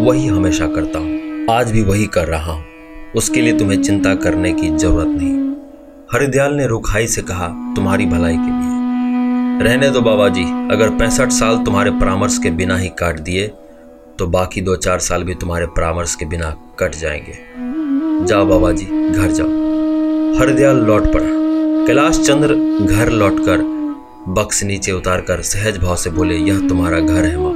[0.06, 2.64] वही हमेशा करता हूँ। आज भी वही कर रहा हूँ।
[3.16, 5.38] उसके लिए तुम्हें चिंता करने की ज़रूरत नहीं।
[6.14, 11.30] हरिदयाल ने रुखाई से कहा, तुम्हारी भलाई के लिए। रहने दो बाबा जी अगर पैंसठ
[11.30, 13.48] साल तुम्हारे परामर्श के बिना ही काट दिए
[14.20, 17.38] तो बाकी दो चार साल भी तुम्हारे परामर्श के बिना कट जाएँगे।
[18.26, 19.48] जाओ बाबा जी घर जाओ।
[20.40, 21.26] हरदयाल लौट पड़ा।
[21.88, 23.62] कैलाश चंद्र घर लौटकर
[24.34, 27.54] बक्स नीचे उतारकर सहज भाव से बोले, यह तुम्हारा घर है माँ।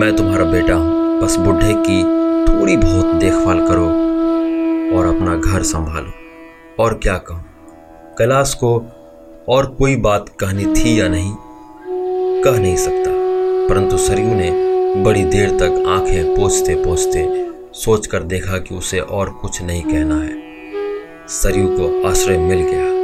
[0.00, 2.02] मैं तुम्हारा बेटा हूँ। बस बुढ़े की
[2.46, 4.08] थोड़ी बहुत देखभाल करो
[4.96, 6.12] और अपना घर संभालो।
[6.82, 7.44] और क्या कहूँ?
[8.18, 8.86] कैलाश को
[9.48, 11.32] और कोई बात कहनी थी या नहीं?
[12.42, 13.10] कह नहीं सकता।
[13.68, 14.68] परंतु सरयू ने
[15.02, 20.42] बड़ी देर तक आँखें पोछते पोछते सोचकर देखा कि उसे और कुछ नहीं कहना है।
[21.28, 22.98] सरयू को आश्रय मिल गया।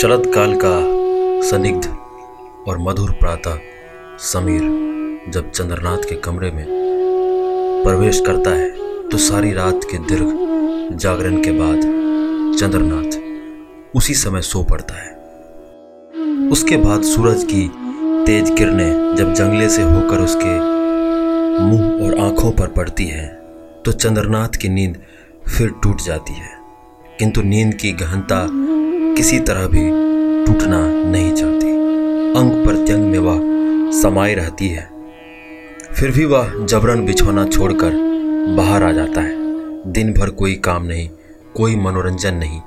[0.00, 0.96] शरद काल का
[1.50, 1.96] सनिग्ध
[2.68, 3.58] और मधुर प्रातः
[4.18, 4.86] समीर
[5.28, 6.75] जब चंद्रनाथ के कमरे में
[7.84, 8.70] प्रवेश करता है
[9.08, 11.80] तो सारी रात के दीर्घ जागरण के बाद
[12.58, 15.14] चंद्रनाथ उसी समय सो पड़ता है।
[16.50, 17.68] उसके बाद सूरज की
[18.26, 20.54] तेज किरणें जब जंगले से होकर उसके
[21.60, 23.26] मुँह और आँखों पर पड़ती है
[23.84, 24.96] तो चंद्रनाथ की नींद
[25.48, 26.50] फिर टूट जाती है।
[27.18, 28.46] किंतु नींद की गहनता
[29.16, 29.88] किसी तरह भी
[30.46, 31.70] टूटना नहीं चाहती।
[32.38, 34.95] अंग प्रत्यंग में वह समाई रहती है।
[35.96, 37.92] फिर भी वह जबरन बिछौना छोड़कर
[38.56, 41.08] बाहर आ जाता है। दिन भर कोई काम नहीं,
[41.54, 42.60] कोई मनोरंजन नहीं,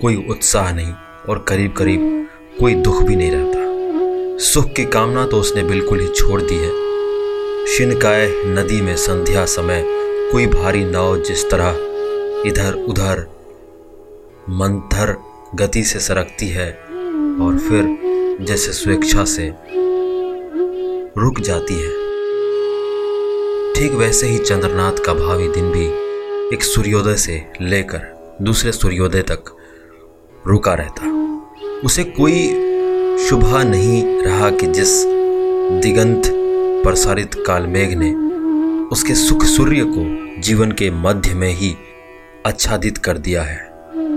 [0.00, 0.92] कोई उत्साह नहीं
[1.28, 2.28] और करीब करीब
[2.60, 7.66] कोई दुख भी नहीं रहता। सुख की कामना तो उसने बिल्कुल ही छोड़ दी है।
[7.66, 9.84] शिनकाय नदी में संध्या समय
[10.32, 13.26] कोई भारी नाव जिस तरह इधर उधर
[14.50, 15.16] मंथर
[15.54, 16.70] गति से सरकती है
[17.40, 17.96] और फिर
[18.40, 19.52] जैसे स्वेच्छा से
[21.18, 22.03] रुक जाती है।
[23.76, 25.86] ठीक वैसे ही चंद्रनाथ का भावी दिन भी
[26.56, 29.44] एक सूर्योदय से लेकर दूसरे सूर्योदय तक
[30.46, 31.06] रुका रहता।
[31.84, 32.46] उसे कोई
[33.28, 35.04] शुभा नहीं रहा कि जिस
[35.82, 36.22] दिगंत
[36.84, 38.12] प्रसारित कालमेघ ने
[38.88, 41.74] उसके सुख सूर्य को जीवन के मध्य में ही
[42.46, 43.70] आच्छादित कर दिया है।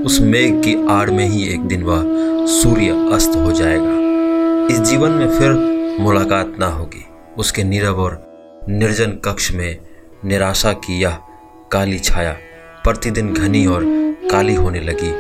[0.04, 2.04] उस मेघ की आड़ में ही एक दिन वह
[2.48, 5.52] सूर्य अस्त हो जाएगा। इस जीवन में फिर
[6.00, 7.06] मुलाकात ना होगी।
[7.38, 8.27] उसके नीरव और
[8.70, 9.78] निर्जन कक्ष में
[10.26, 11.18] निराशा की यह
[11.72, 12.32] काली छाया
[12.84, 13.84] प्रतिदिन घनी और
[14.32, 15.12] काली होने लगी,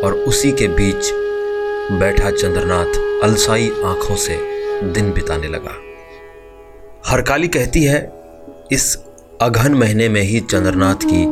[0.00, 1.10] और उसी के बीच
[1.92, 4.36] बैठा चंद्रनाथ अलसाई आँखों से
[4.92, 5.76] दिन बिताने लगा।
[7.06, 8.00] हरकाली कहती है,
[8.72, 8.96] इस
[9.40, 11.24] अघन महीने में ही चंद्रनाथ की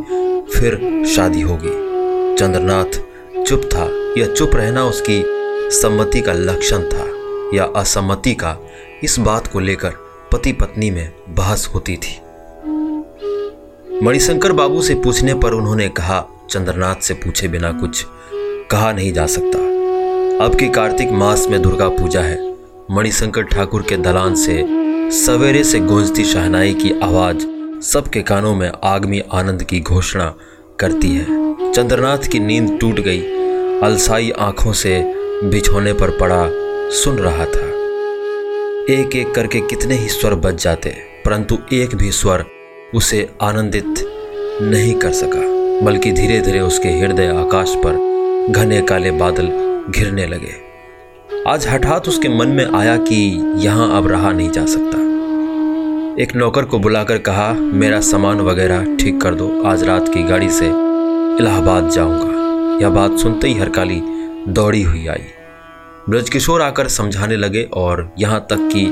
[0.54, 3.00] फिर शादी होगी। चंद्रनाथ
[3.44, 3.84] चुप था
[4.20, 5.22] यह चुप रहना उसकी
[5.80, 7.06] सम्मति का लक्षण था,
[7.54, 8.56] या असम्मति का
[9.04, 10.01] इस बात को लेकर
[10.32, 12.20] पति पत्नी में बहस होती थी।
[14.02, 18.06] मणिशंकर बाबू से पूछने पर उन्होंने कहा, चंद्रनाथ से पूछे बिना कुछ
[18.70, 19.58] कहा नहीं जा सकता।
[20.44, 22.54] अब की कार्तिक मास में दुर्गा पूजा है।
[22.90, 24.64] मणिशंकर ठाकुर के दलान से
[25.10, 27.46] सवेरे से गूंजती शहनाई की आवाज़
[27.80, 30.34] सबके कानों में आगमी आनंद की घोषणा
[30.80, 31.24] करती है।
[31.72, 33.22] चंद्रनाथ की नींद टूट गई।
[33.80, 35.14] अलसाई आँखों से
[35.44, 36.48] बिछोने पर पड़ा
[36.90, 37.71] सुन रहा था।
[38.90, 40.90] एक एक करके कितने ही स्वर बच जाते,
[41.24, 42.44] परंतु एक भी स्वर
[42.94, 43.98] उसे आनंदित
[44.62, 45.40] नहीं कर सका,
[45.86, 49.48] बल्कि धीरे धीरे उसके हृदय आकाश पर घने काले बादल
[49.90, 50.54] घिरने लगे।
[51.48, 53.16] आज हठात उसके मन में आया कि
[53.56, 54.98] यहाँ अब रहा नहीं जा सकता।
[56.22, 60.48] एक नौकर को बुलाकर कहा, मेरा सामान वगैरह ठीक कर दो, आज रात की गाड़ी
[60.50, 64.00] से इलाहाबाद जाऊँगा। यह बात सुनते ही हरकाली
[64.48, 65.24] दौड़ी हुई आई।
[66.08, 68.86] ब्रजकिशोर आकर समझाने लगे और यहाँ तक कि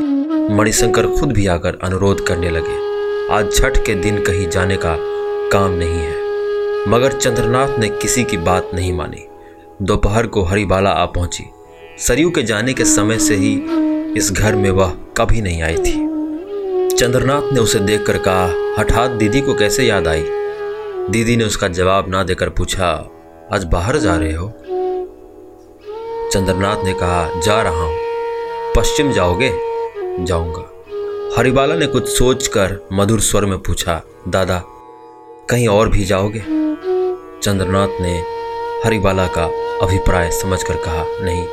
[0.54, 2.74] मणिशंकर खुद भी आकर अनुरोध करने लगे।
[3.34, 4.96] आज छठ के दिन कहीं जाने का
[5.52, 6.14] काम नहीं है।
[6.88, 9.26] मगर चंद्रनाथ ने किसी की बात नहीं मानी।
[9.82, 11.44] दोपहर को हरिबाला आ पहुँची।
[11.98, 13.54] सरयू के जाने के समय से ही
[14.16, 16.08] इस घर में वह कभी नहीं आई थी।
[16.96, 20.24] चंद्रनाथ ने उसे देखकर कहा, हठात दीदी को कैसे याद आई?
[21.10, 23.10] दीदी ने उसका जवाब ना देकर पूछा,
[23.52, 24.52] आज बाहर जा रहे हो?
[26.32, 27.96] चंद्रनाथ ने कहा, जा रहा हूँ।
[28.76, 29.52] पश्चिम जाओगे?
[30.24, 30.84] जाऊँगा।
[31.38, 34.62] हरिबाला ने कुछ सोचकर मधुर स्वर में पूछा, दादा,
[35.50, 36.38] कहीं और भी जाओगे?
[37.42, 38.24] चंद्रनाथ ने
[38.84, 39.44] हरिबाला का
[39.82, 41.46] अभिप्राय समझकर कहा, नहीं।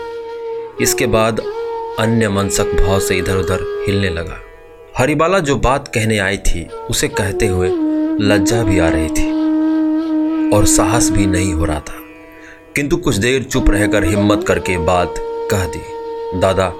[0.82, 1.40] इसके बाद
[2.00, 4.40] अन्य मनसक भाव से इधर उधर हिलने लगा।
[4.98, 7.70] हरिबाला जो बात कहने आई थी, उसे कहते हुए
[8.22, 9.32] लज्जा भी आ रही थी
[10.52, 12.04] और साहस भी नहीं हो रहा था।
[12.78, 15.80] किंतु कुछ देर चुप रहकर हिम्मत करके बात कह दी।
[16.40, 16.74] दादा,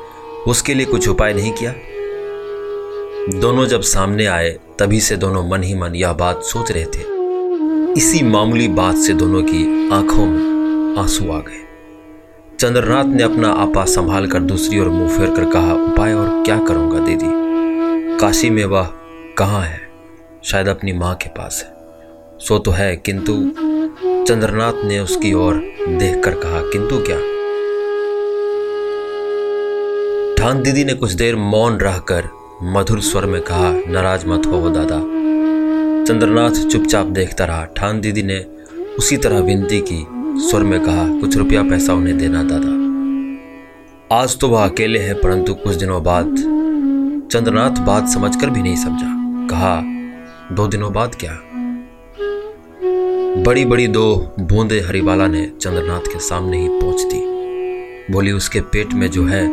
[0.48, 1.74] उसके लिए कुछ उपाय नहीं किया?
[3.40, 7.02] दोनों जब सामने आए, तभी से दोनों मन ही मन यह बात सोच रहे थे।
[7.94, 11.66] इसी मामूली बात से दोनों की आँखों में आँसू आ गए।
[12.60, 16.60] चंद्रनाथ ने अपना आपा संभाल कर दूसरी ओर मुँह फेर कर कहा, उपाय और क्या
[16.60, 17.28] करूँगा दीदी?
[18.18, 18.90] काशी में वह
[19.38, 19.82] कहाँ है?
[20.44, 21.74] शायद अपनी माँ के पास है।
[22.40, 23.34] सो तो है, किंतु
[24.28, 25.56] चंद्रनाथ ने उसकी ओर
[25.88, 27.18] देखकर कहा, किंतु क्या?
[30.36, 32.30] ठान दीदी ने कुछ देर मौन रहकर
[32.64, 35.00] मधुर स्वर में कहा, नाराज़ मत हो दादा।
[36.06, 38.46] चंद्रनाथ चुपचाप देखता रहा। ठान दीदी ने
[39.00, 40.08] उसी तरह विनती की,
[40.50, 42.78] स्वर में कहा, कुछ रुपया पैसा उन्हें देना दादा।
[44.16, 46.36] आज तो वह अकेले हैं, परंतु कुछ दिनों बाद
[47.32, 49.14] चंद्रनाथ बात समझकर भी नहीं समझा।
[49.48, 49.82] कहा,
[50.56, 51.40] दो दिनों बाद क्या?
[53.38, 54.04] बड़ी बड़ी दो
[54.40, 59.44] बूंदे हरिवाला ने चंद्रनाथ के सामने ही पहुँच दी। बोली, उसके पेट में जो है,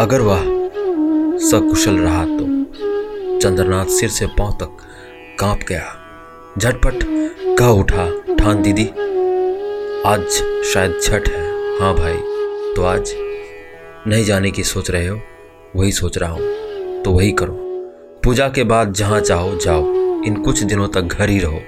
[0.00, 0.42] अगर वह
[1.40, 3.38] सकुशल रहा तो?
[3.38, 4.76] चंद्रनाथ सिर से पाँव तक
[5.40, 5.94] काँप गया।
[6.58, 7.04] झटपट
[7.58, 8.86] कह उठा, ठान दीदी,
[10.06, 10.28] आज
[10.64, 11.46] शायद छठ है।
[11.80, 12.16] हाँ भाई
[12.76, 13.14] तो आज
[14.06, 15.20] नहीं जाने की सोच रहे हो?
[15.76, 17.56] वही सोच रहा हूँ तो वही करो।
[18.24, 19.82] पूजा के बाद जहाँ चाहो जाओ,
[20.24, 21.60] इन कुछ दिनों तक घर ही रहो।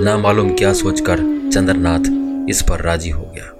[0.00, 1.18] ना मालूम क्या सोचकर
[1.54, 3.52] चंद्रनाथ इस पर राज़ी हो गया।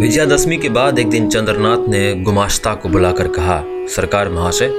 [0.00, 4.70] विजयादशमी के बाद एक दिन चंद्रनाथ ने गुमाश्ता को बुलाकर कहा, सरकार महाशय,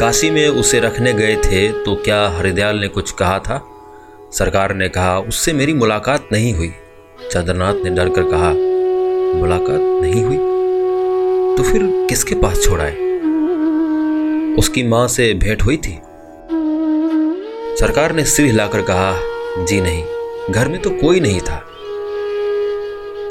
[0.00, 3.60] काशी में उसे रखने गए थे तो क्या हरिदयाल ने कुछ कहा था?
[4.32, 6.72] सरकार ने कहा, उससे मेरी मुलाकात नहीं हुई।
[7.32, 8.52] चंद्रनाथ ने डर कर कहा,
[9.40, 10.36] मुलाकात नहीं हुई?
[11.56, 13.10] तो फिर किसके पास छोड़ा है?
[14.54, 15.98] उसकी माँ से भेंट हुई थी?
[17.80, 20.04] सरकार ने सिर हिलाकर कहा जी नहीं,
[20.50, 21.62] घर में तो कोई नहीं था।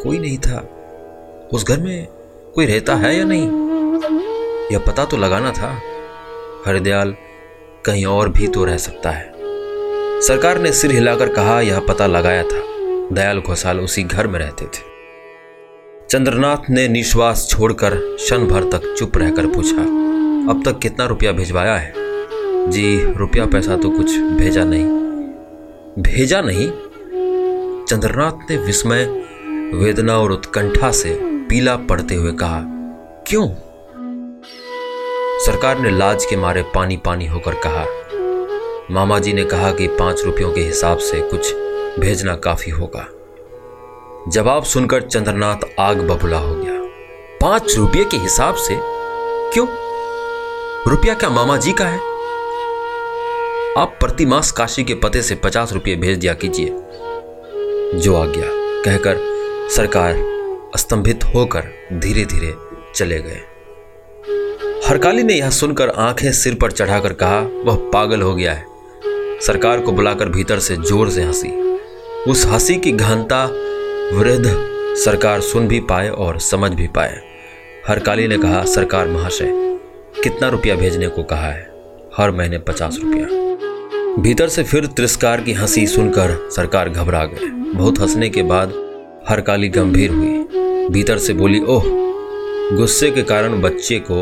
[0.03, 0.59] कोई नहीं था।
[1.53, 2.07] उस घर में
[2.55, 3.47] कोई रहता है या नहीं?
[4.71, 5.81] यह पता तो लगाना था।
[6.65, 7.15] हरदयाल
[7.85, 9.31] कहीं और भी तो रह सकता है।
[10.21, 12.61] सरकार ने सिर हिलाकर कहा, यह पता लगाया था।
[13.11, 14.89] दयाल घोषाल उसी घर में रहते थे।
[16.09, 19.81] चंद्रनाथ ने निश्वास छोड़कर क्षण भर तक चुप रहकर पूछा,
[20.51, 21.93] अब तक कितना रुपया भिजवाया है?
[22.69, 25.00] जी, रुपया पैसा तो कुछ भेजा नहीं।
[25.99, 26.71] भेजा नहीं।
[27.85, 29.05] चंद्रनाथ ने विस्मय,
[29.73, 32.61] वेदना और उत्कंठा से पीला पड़ते हुए कहा,
[33.27, 33.49] क्यों?
[35.45, 37.85] सरकार ने लाज के मारे पानी पानी होकर कहा।
[38.91, 41.55] मामा जी ने कहा कि पाँच रुपयों के हिसाब से कुछ
[41.99, 43.07] भेजना काफ़ी होगा।
[44.27, 46.81] जवाब सुनकर चंद्रनाथ आग बबुला हो गया।
[47.41, 48.77] पाँच रुपये के हिसाब से?
[49.53, 49.67] क्यों?
[50.87, 52.10] रुपया क्या मामा जी का है?
[53.77, 56.69] आप प्रतिमास काशी के पते से पचास रुपये भेज दिया कीजिए।
[57.99, 58.47] जो आ गया
[58.83, 59.17] कहकर
[59.75, 60.15] सरकार
[60.77, 62.53] स्तंभित होकर धीरे धीरे
[62.95, 63.39] चले गए।
[64.87, 68.65] हरकाली ने यह सुनकर आँखें सिर पर चढ़ाकर कहा, वह पागल हो गया है।
[69.41, 71.49] सरकार को बुलाकर भीतर से ज़ोर से हँसी।
[72.31, 73.45] उस हँसी की घनता
[74.13, 74.55] वृद्ध
[75.05, 77.21] सरकार सुन भी पाए और समझ भी पाए।
[77.87, 79.51] हरकाली ने कहा, सरकार महाशय,
[80.23, 81.69] कितना रुपया भेजने को कहा है?
[82.17, 83.40] हर महीने पचास रुपया।
[84.19, 87.45] भीतर से फिर तिरस्कार की हँसी सुनकर सरकार घबरा गए
[87.75, 88.73] बहुत हंसने के बाद
[89.29, 91.83] हर काली गंभीर हुई। भीतर से बोली, ओह,
[92.77, 94.21] गुस्से के कारण बच्चे को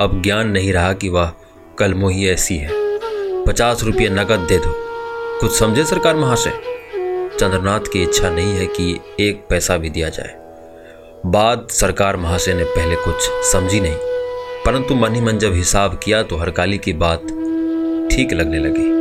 [0.00, 1.32] अब ज्ञान नहीं रहा कि वह
[1.78, 2.70] कल मोही ऐसी है।
[3.44, 4.74] पचास रुपये नकद दे दो।
[5.40, 6.60] कुछ समझे सरकार महाशय?
[7.40, 10.36] चंद्रनाथ की इच्छा नहीं है कि एक पैसा भी दिया जाए।
[11.26, 13.96] बात सरकार महाशय ने पहले कुछ समझी नहीं,
[14.66, 17.20] परंतु मन ही मन जब हिसाब किया तो हरकाली की बात
[18.12, 18.99] ठीक लगने लगी।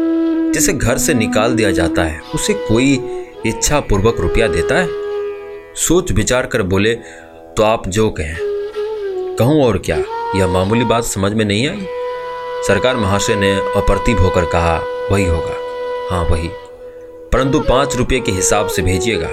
[0.54, 3.00] जिसे घर से निकाल दिया जाता है, उसे कोई
[3.46, 4.88] इच्छा पूर्वक रुपया देता है?
[5.76, 6.94] सोच विचार कर बोले
[7.58, 8.38] तो आप जो कहें।
[9.40, 9.98] कहूँ और क्या?
[10.36, 11.86] यह मामूली बात समझ में नहीं आई?
[12.68, 14.82] सरकार महाशय ने अप्रतिभ होकर कहा,
[15.12, 15.56] वही होगा।
[16.12, 16.50] हाँ वही।
[17.34, 19.30] परंतु पाँच रुपये के हिसाब से भेजिएगा।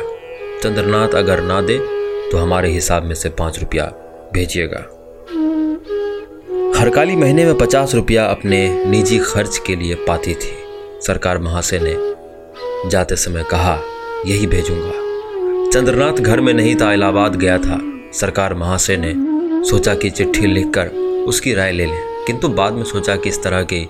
[0.62, 1.78] चंद्रनाथ अगर ना दे
[2.30, 3.84] तो हमारे हिसाब में से पाँच रुपया
[4.32, 4.92] भेजिएगा।
[6.80, 10.65] हरकाली महीने में पचास रुपया अपने निजी खर्च के लिए पाती थी।
[11.00, 13.78] सरकार महाशय ने जाते समय कहा,
[14.26, 17.78] यही भेजूँगा। चंद्रनाथ घर में नहीं था, इलाहाबाद गया था।
[18.12, 19.12] सरकार महाशय ने
[19.68, 20.88] सोचा कि चिट्ठी लिखकर
[21.28, 23.86] उसकी राय ले लें, किंतु बाद में सोचा कि इस तरह की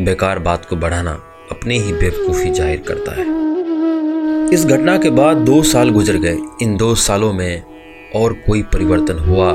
[0.00, 1.12] बेकार बात को बढ़ाना
[1.50, 3.26] अपनी ही बेवकूफ़ी ज़ाहिर करता है।
[4.54, 7.62] इस घटना के बाद दो साल गुजर गए। इन दो सालों में
[8.16, 9.50] और कोई परिवर्तन हुआ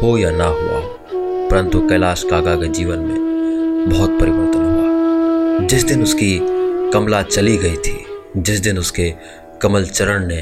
[0.00, 4.63] हो या ना हुआ हो परंतु कैलाश काका के जीवन में बहुत परिवर्तन
[5.60, 6.38] जिस दिन उसकी
[6.90, 8.04] कमला चली गई थी,
[8.36, 9.12] जिस दिन उसके
[9.62, 10.40] कमल चरण ने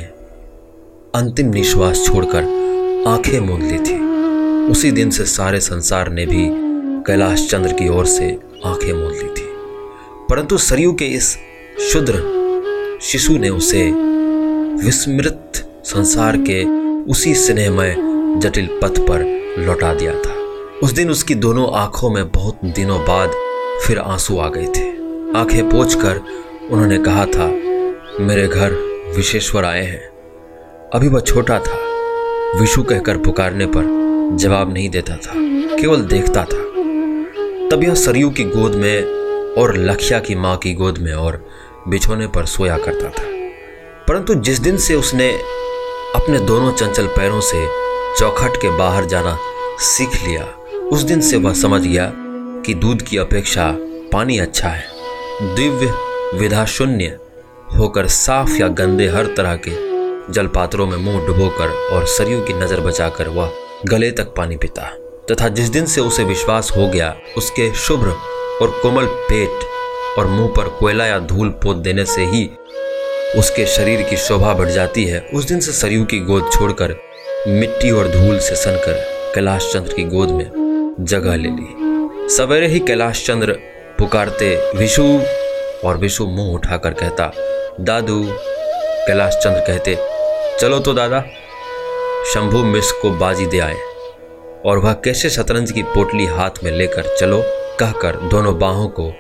[1.15, 2.45] अंतिम निश्वास छोड़कर
[3.09, 3.99] आँखें मूंद ली थी,
[4.71, 6.47] उसी दिन से सारे संसार ने भी
[7.07, 9.49] कैलाश चंद्र की ओर से आँखें मूंद ली थी।
[10.31, 11.37] परंतु सरयू के इस
[11.93, 13.91] शुद्र शिशु ने उसे
[14.87, 15.53] विस्मृत
[15.85, 16.65] संसार के
[17.11, 17.95] उसी स्नेहमय
[18.43, 19.25] जटिल पथ पर
[19.59, 20.35] लौटा दिया था।
[20.83, 23.33] उस दिन उसकी दोनों आँखों में बहुत दिनों बाद
[23.87, 25.02] फिर आँसू आ गए थे।
[25.37, 25.97] आँखें पोछ
[26.71, 27.47] उन्होंने कहा था,
[28.25, 28.71] मेरे घर
[29.17, 30.09] विशेश्वर आए हैं।
[30.95, 31.79] अभी वह छोटा था।
[32.61, 33.83] विशु कहकर पुकारने पर
[34.37, 35.33] जवाब नहीं देता था,
[35.77, 36.63] केवल देखता था।
[37.71, 39.03] तब यह सरयू की गोद में
[39.55, 41.49] और लखिया की माँ की गोद में और
[41.89, 43.25] बिछोने पर सोया करता था।
[44.09, 45.33] परंतु जिस दिन से उसने
[46.15, 47.67] अपने दोनों चंचल पैरों से
[48.19, 49.39] चौखट के बाहर जाना
[49.79, 50.45] सीख लिया,
[50.79, 52.13] उस दिन से वह समझ गया
[52.67, 53.77] कि दूध की अपेक्षा
[54.13, 54.92] पानी अच्छा है।
[55.43, 55.87] दिव्य
[56.35, 57.19] विधा शून्य
[57.79, 59.71] होकर साफ़ या गंदे हर तरह के
[60.33, 63.51] जलपात्रों में मुँह डुबोकर और सरयू की नज़र बचाकर वह
[63.87, 64.83] गले तक पानी पीता।
[65.31, 68.11] तथा जिस दिन से उसे विश्वास हो गया, उसके शुभ्र
[68.63, 69.65] और कोमल पेट
[70.19, 72.45] और मुँह पर कोयला या धूल पोत देने से ही
[73.39, 76.97] उसके शरीर की शोभा बढ़ जाती है। उस दिन से सरयू की गोद छोड़कर
[77.49, 82.81] मिट्टी और धूल से सनकर कैलाश चंद्र की गोद में जगह ले ली। सवेरे ही
[82.81, 83.59] कैलाश चंद्र
[84.03, 85.03] पुकारते विशु
[85.85, 87.33] और विशु मुँह उठाकर कहता,
[87.81, 88.25] दादू
[89.07, 89.95] कैलाश चंद्र कहते,
[90.61, 91.21] चलो तो दादा,
[92.35, 93.77] शंभु मिस को बाजी दे आए
[94.67, 97.43] और वह कैसे शतरंज की पोटली हाथ में लेकर चलो,
[97.81, 99.13] कहकर दोनों बाहों को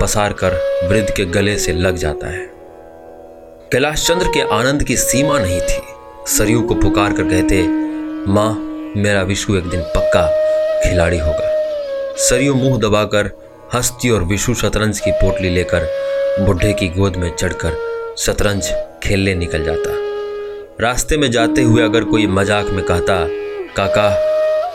[0.00, 0.54] पसार कर
[0.88, 2.46] वृद्ध के गले से लग जाता है।
[3.72, 5.82] कैलाश चंद्र के आनंद की सीमा नहीं थी।
[6.26, 7.62] सरयू को पुकार कर कहते,
[8.32, 8.52] माँ,
[8.96, 10.26] मेरा विशु एक दिन पक्का
[10.80, 11.50] खिलाड़ी होगा।
[12.16, 15.86] सरयू मुँह दबाकर हस्ती और विशु शतरंज की पोटली लेकर
[16.40, 18.70] बुढ़े की गोद में चढ़कर शतरंज
[19.02, 19.90] खेलने निकल जाता।
[20.80, 23.16] रास्ते में जाते हुए अगर कोई मज़ाक में कहता,
[23.76, 24.08] काका,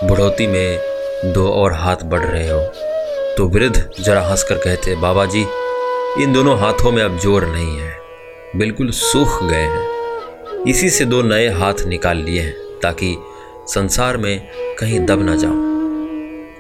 [0.07, 2.59] बुढ़ोती में दो और हाथ बढ़ रहे हो।
[3.37, 5.41] तो वृद्ध जरा हंसकर कहते बाबा जी
[6.23, 7.97] इन दोनों हाथों में अब ज़ोर नहीं है।
[8.55, 13.15] बिल्कुल सूख गए हैं। इसी से दो नए हाथ निकाल लिए हैं, ताकि
[13.67, 15.71] संसार में कहीं दब ना जाओ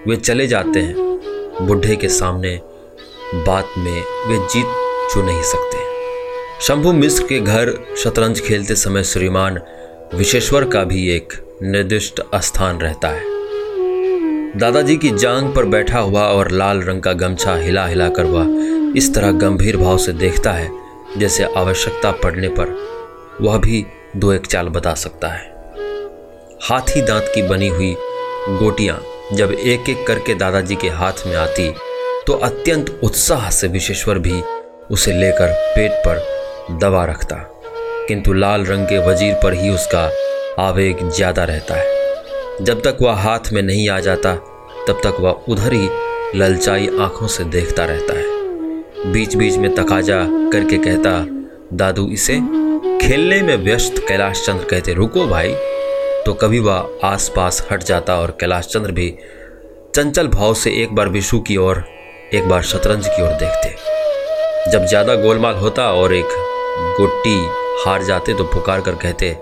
[0.07, 1.12] वे चले जाते हैं।
[1.61, 2.59] बुढ़े के सामने
[3.35, 5.81] बात में वे जीत छू नहीं सकते।
[6.61, 9.59] शंभु मिश्र के घर शतरंज खेलते समय श्रीमान
[10.15, 11.33] विशेश्वर का भी एक
[11.63, 13.31] निर्दिष्ट स्थान रहता है।
[14.57, 18.97] दादाजी की जांग पर बैठा हुआ और लाल रंग का गमछा हिला हिला कर वह
[18.97, 20.69] इस तरह गंभीर भाव से देखता है,
[21.17, 22.75] जैसे आवश्यकता पड़ने पर
[23.41, 23.85] वह भी
[24.15, 25.51] दो एक चाल बता सकता है।
[26.61, 27.95] हाथी दांत की बनी हुई
[28.49, 28.97] गोटियाँ
[29.33, 31.69] जब एक एक करके दादाजी के हाथ में आती
[32.27, 34.41] तो अत्यंत उत्साह से विशेश्वर भी
[34.91, 37.35] उसे लेकर पेट पर दबा रखता।
[38.07, 40.03] किंतु लाल रंग के वज़ीर पर ही उसका
[40.59, 44.35] आवेग ज़्यादा रहता है। जब तक वह हाथ में नहीं आ जाता,
[44.87, 45.89] तब तक वह उधर ही
[46.35, 50.23] ललचाई आँखों से देखता रहता है। बीच बीच में तकाजा
[50.53, 51.19] करके कहता,
[51.77, 52.39] दादू, इसे
[53.01, 55.55] खेलने में व्यस्त कैलाश चंद्र कहते, रुको भाई।
[56.25, 59.09] तो कभी वह आसपास हट जाता और कैलाश चंद्र भी
[59.95, 61.83] चंचल भाव से एक बार विशु की ओर,
[62.33, 66.35] एक बार शतरंज की ओर देखते। जब ज़्यादा गोलमाल होता और एक
[66.99, 67.35] गुट्टी
[67.85, 69.35] हार जाते तो पुकार कर कहते,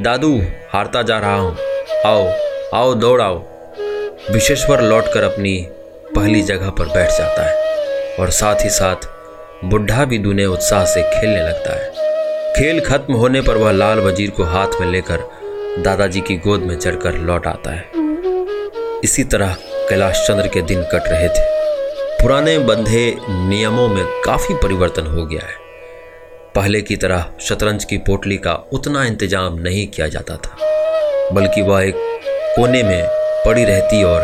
[0.00, 0.36] दादू,
[0.72, 1.56] हारता जा रहा हूँ।
[2.06, 2.26] आओ
[2.74, 3.38] आओ, दौड़ आओ।
[4.32, 5.56] विशेश्वर लौटकर अपनी
[6.16, 9.08] पहली जगह पर बैठ जाता है और साथ ही साथ
[9.64, 14.30] बुढ़ा भी दूने उत्साह से खेलने लगता है। खेल खत्म होने पर वह लाल वज़ीर
[14.30, 15.28] को हाथ में लेकर
[15.76, 19.54] दादाजी की गोद में चढ़कर लौट आता है। इसी तरह
[19.88, 21.42] कैलाश चंद्र के दिन कट रहे थे।
[22.20, 25.56] पुराने बंधे नियमों में काफ़ी परिवर्तन हो गया है।
[26.54, 30.56] पहले की तरह शतरंज की पोटली का उतना इंतज़ाम नहीं किया जाता था,
[31.32, 31.94] बल्कि वह एक
[32.56, 33.06] कोने में
[33.46, 34.22] पड़ी रहती और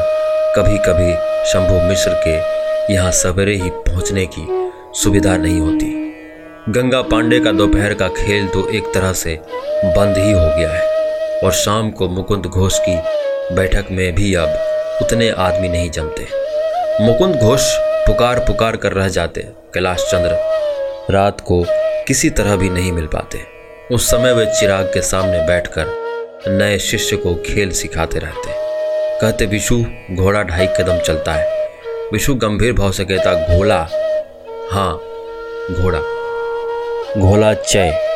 [0.56, 1.12] कभी कभी
[1.52, 2.36] शंभु मिश्र के
[2.94, 4.46] यहाँ सवेरे ही पहुँचने की
[5.00, 5.98] सुविधा नहीं होती।
[6.70, 9.38] गंगा पांडे का दोपहर का खेल तो एक तरह से
[9.86, 10.89] बंद ही हो गया है।
[11.44, 12.96] और शाम को मुकुंद घोष की
[13.54, 14.48] बैठक में भी अब
[15.02, 16.26] उतने आदमी नहीं जमते।
[17.04, 20.30] मुकुंद घोष पुकार पुकार कर रह जाते, कैलाश चंद्र।
[21.14, 21.64] रात को
[22.08, 23.38] किसी तरह भी नहीं मिल पाते।
[23.94, 25.84] उस समय वे चिराग के सामने बैठकर
[26.48, 28.54] नए शिष्य को खेल सिखाते रहते।
[29.20, 31.70] कहते, विशु, घोड़ा ढाई कदम चलता है।
[32.12, 33.88] विशु, गंभीर भाव से कहता घोला
[34.72, 34.96] हाँ
[35.72, 35.98] घोड़ा।
[37.20, 38.06] घोला चय।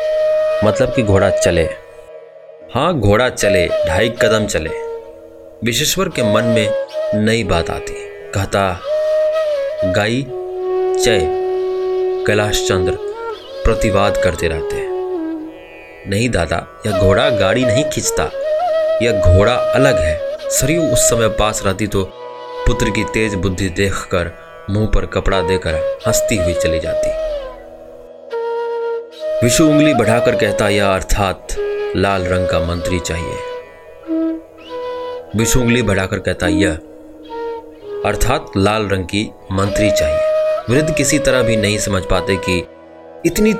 [0.63, 1.84] मतलब कि घोड़ा चले।
[2.75, 4.69] हाँ घोड़ा चले, ढाई कदम चले।
[5.63, 7.93] विशेश्वर के मन में नई बात आती।
[8.33, 8.79] कहता,
[9.85, 10.25] गाई,
[11.03, 11.19] चय
[12.27, 12.97] कैलाश चंद्र
[13.63, 14.89] प्रतिवाद करते रहते हैं।
[16.09, 18.23] नहीं दादा, यह घोड़ा गाड़ी नहीं खींचता।
[19.05, 22.03] यह घोड़ा अलग है। सरयू उस समय पास रहती तो
[22.67, 24.31] पुत्र की तेज बुद्धि देखकर
[24.69, 25.73] मुँह पर कपड़ा देकर
[26.07, 27.09] हंसती हुई चली जाती।
[29.43, 31.47] विशु उंगली बढ़ाकर कहता, यह अर्थात
[31.95, 33.35] लाल रंग का मंत्री चाहिए।
[35.35, 36.73] विष्णु उंगली बढ़ाकर कहता, यह
[38.05, 42.57] अर्थात लाल रंग की मंत्री चाहिए। वृद्ध किसी तरह भी नहीं समझ पाते कि
[43.25, 43.53] इतनी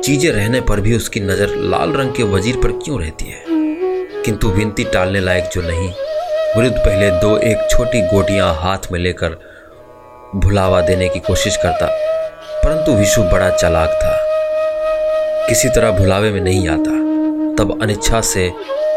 [0.00, 3.44] चीज़ें रहने पर भी उसकी नज़र लाल रंग के वज़ीर पर क्यों रहती है।
[4.22, 5.88] किंतु विनती टालने लायक जो नहीं,
[6.56, 9.38] वृद्ध पहले दो एक छोटी गोटियाँ हाथ में लेकर
[10.36, 11.86] भुलावा देने की कोशिश करता,
[12.64, 14.16] परंतु विशु बड़ा चालाक था।
[15.48, 17.04] किसी तरह भुलावे में नहीं आता।
[17.58, 18.52] तब अनिच्छा से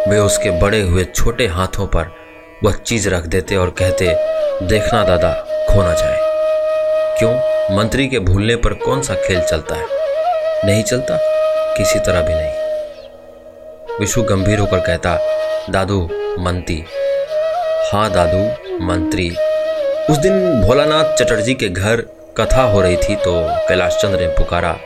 [0.07, 2.15] वे उसके बड़े हुए छोटे हाथों पर
[2.63, 4.05] वह चीज़ रख देते और कहते,
[4.65, 5.33] देखना दादा
[5.69, 6.17] खोना जाए।
[7.19, 7.59] क्यों?
[7.77, 9.85] मंत्री के भूलने पर कौन सा खेल चलता है?
[10.65, 11.17] नहीं चलता?
[11.77, 15.19] किसी तरह भी नहीं। विशु गंभीर होकर कहता,
[15.69, 16.83] दादू, मंत्री।
[17.91, 18.43] हाँ दादू,
[18.85, 19.29] मंत्री।
[20.09, 22.01] उस दिन भोलानाथ चटर्जी के घर
[22.37, 23.33] कथा हो रही थी तो
[23.67, 24.77] कैलाश चंद्र ने पुकारा,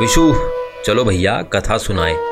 [0.00, 0.34] विशु,
[0.86, 2.31] चलो भैया, कथा सुनाए।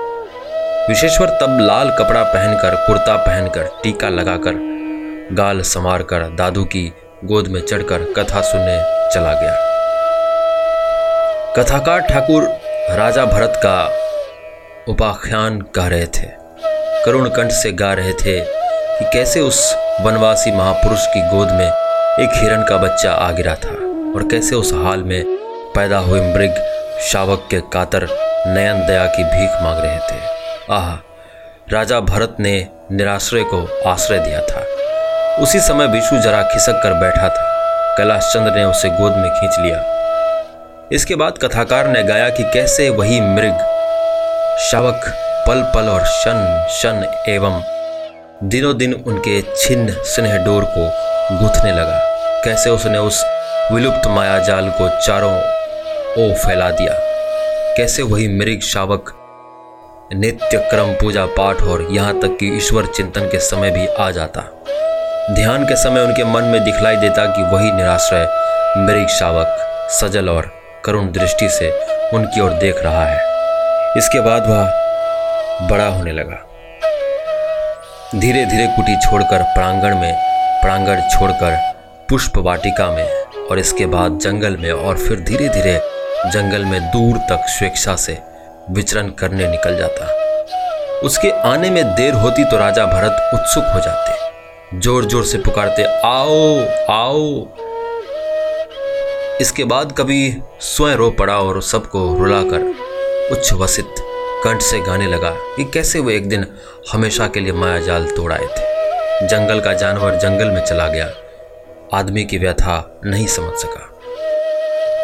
[0.91, 4.55] विशेश्वर तब लाल कपड़ा पहनकर, कुर्ता पहनकर, टीका लगाकर,
[5.33, 6.93] गाल संवार कर दादू की
[7.25, 8.79] गोद में चढ़कर कथा सुनने
[9.15, 9.53] चला गया।
[11.57, 12.45] कथाकार ठाकुर
[12.91, 13.93] राजा भरत का
[14.89, 16.27] उपाख्यान कह रहे थे।
[17.05, 18.41] करुण कंठ से गा रहे थे
[18.99, 21.67] कि कैसे उस वनवासी महापुरुष की गोद में
[22.21, 23.77] एक हिरण का बच्चा आ गिरा था
[24.15, 25.25] और कैसे उस हाल में
[25.77, 26.55] पैदा हुए मृग
[27.01, 28.09] शावक के कातर
[28.47, 30.40] नयन दया की भीख मांग रहे थे।
[30.71, 30.95] आह,
[31.73, 34.61] राजा भरत ने निराश्रय को आश्रय दिया था।
[35.43, 37.47] उसी समय विशु जरा खिसक कर बैठा था।
[37.97, 39.85] कैलाश चंद्र ने उसे गोद में खींच लिया।
[40.93, 43.57] इसके बाद कथाकार ने गाया कि कैसे वही मृग,
[44.59, 45.01] शावक
[45.49, 47.63] पल पल और शन शन एवं
[48.49, 50.91] दिनों दिन उनके छिन्न स्नेह डोर को
[51.37, 52.01] गूथने लगा।
[52.45, 53.25] कैसे उसने उस
[53.73, 55.39] विलुप्त मायाजाल को चारों
[56.19, 56.95] ओ फैला दिया।
[57.77, 59.20] कैसे वही मृग, शावक
[60.15, 64.41] नित्य क्रम पूजा पाठ और यहाँ तक कि ईश्वर चिंतन के समय भी आ जाता।
[65.35, 68.27] ध्यान के समय उनके मन में दिखलाई देता कि वही निराश्रय
[68.77, 69.57] मृग शावक,
[69.91, 70.51] सजल और
[70.85, 71.71] करुण दृष्टि से
[72.15, 73.19] उनकी ओर देख रहा है।
[73.99, 76.43] इसके बाद वह बड़ा होने लगा।
[78.19, 80.15] धीरे धीरे कुटी छोड़कर प्रांगण में,
[80.63, 81.57] प्रांगण छोड़कर
[82.09, 83.09] पुष्प वाटिका में
[83.51, 85.81] और इसके बाद जंगल में और फिर धीरे धीरे
[86.31, 88.19] जंगल में दूर तक स्वेच्छा से
[88.71, 90.07] विचरण करने निकल जाता।
[91.07, 95.83] उसके आने में देर होती तो राजा भरत उत्सुक हो जाते। ज़ोर ज़ोर से पुकारते,
[95.83, 97.47] आओ आओ।
[99.41, 100.21] इसके बाद कभी
[100.63, 102.65] स्वयं रो पड़ा और सबको रुलाकर
[103.33, 103.95] उच्छ्वसित
[104.45, 106.47] कंठ से गाने लगा कि कैसे वो एक दिन
[106.93, 111.09] हमेशा के लिए माया जाल तोड़ आए थे। जंगल का जानवर जंगल में चला गया।
[111.95, 113.87] आदमी की व्यथा नहीं समझ सका।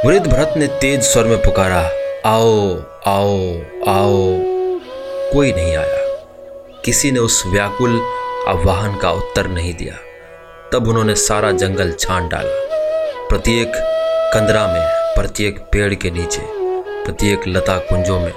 [0.04, 1.80] वृद्ध भरत ने तेज स्वर में पुकारा,
[2.26, 2.74] आओ
[3.06, 3.38] आओ
[3.88, 4.38] आओ।
[5.32, 6.06] कोई नहीं आया।
[6.84, 8.00] किसी ने उस व्याकुल
[8.48, 9.94] आह्वान का उत्तर नहीं दिया।
[10.72, 12.66] तब उन्होंने सारा जंगल छान डाला।
[13.28, 13.72] प्रत्येक
[14.34, 16.42] कंदरा में, प्रत्येक पेड़ के नीचे,
[17.04, 18.32] प्रत्येक लता कुंजों में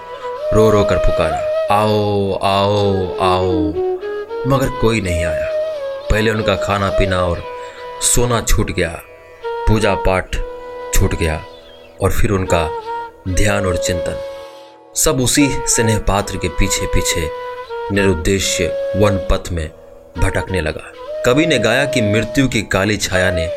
[0.53, 3.51] रो रो कर पुकारा, आओ आओ आओ।
[4.47, 5.47] मगर कोई नहीं आया।
[6.11, 7.43] पहले उनका खाना पीना और
[8.01, 9.01] सोना छूट गया
[9.45, 10.35] पूजा पाठ
[10.93, 11.43] छूट गया
[12.01, 12.69] और फिर उनका
[13.29, 14.28] ध्यान और चिंतन।
[14.95, 17.27] सब उसी स्नेह पात्र के पीछे पीछे
[17.91, 19.67] निरुद्देश्य वन पथ में
[20.17, 20.91] भटकने लगा।
[21.25, 23.47] कवि ने गाया कि मृत्यु की काली छाया ने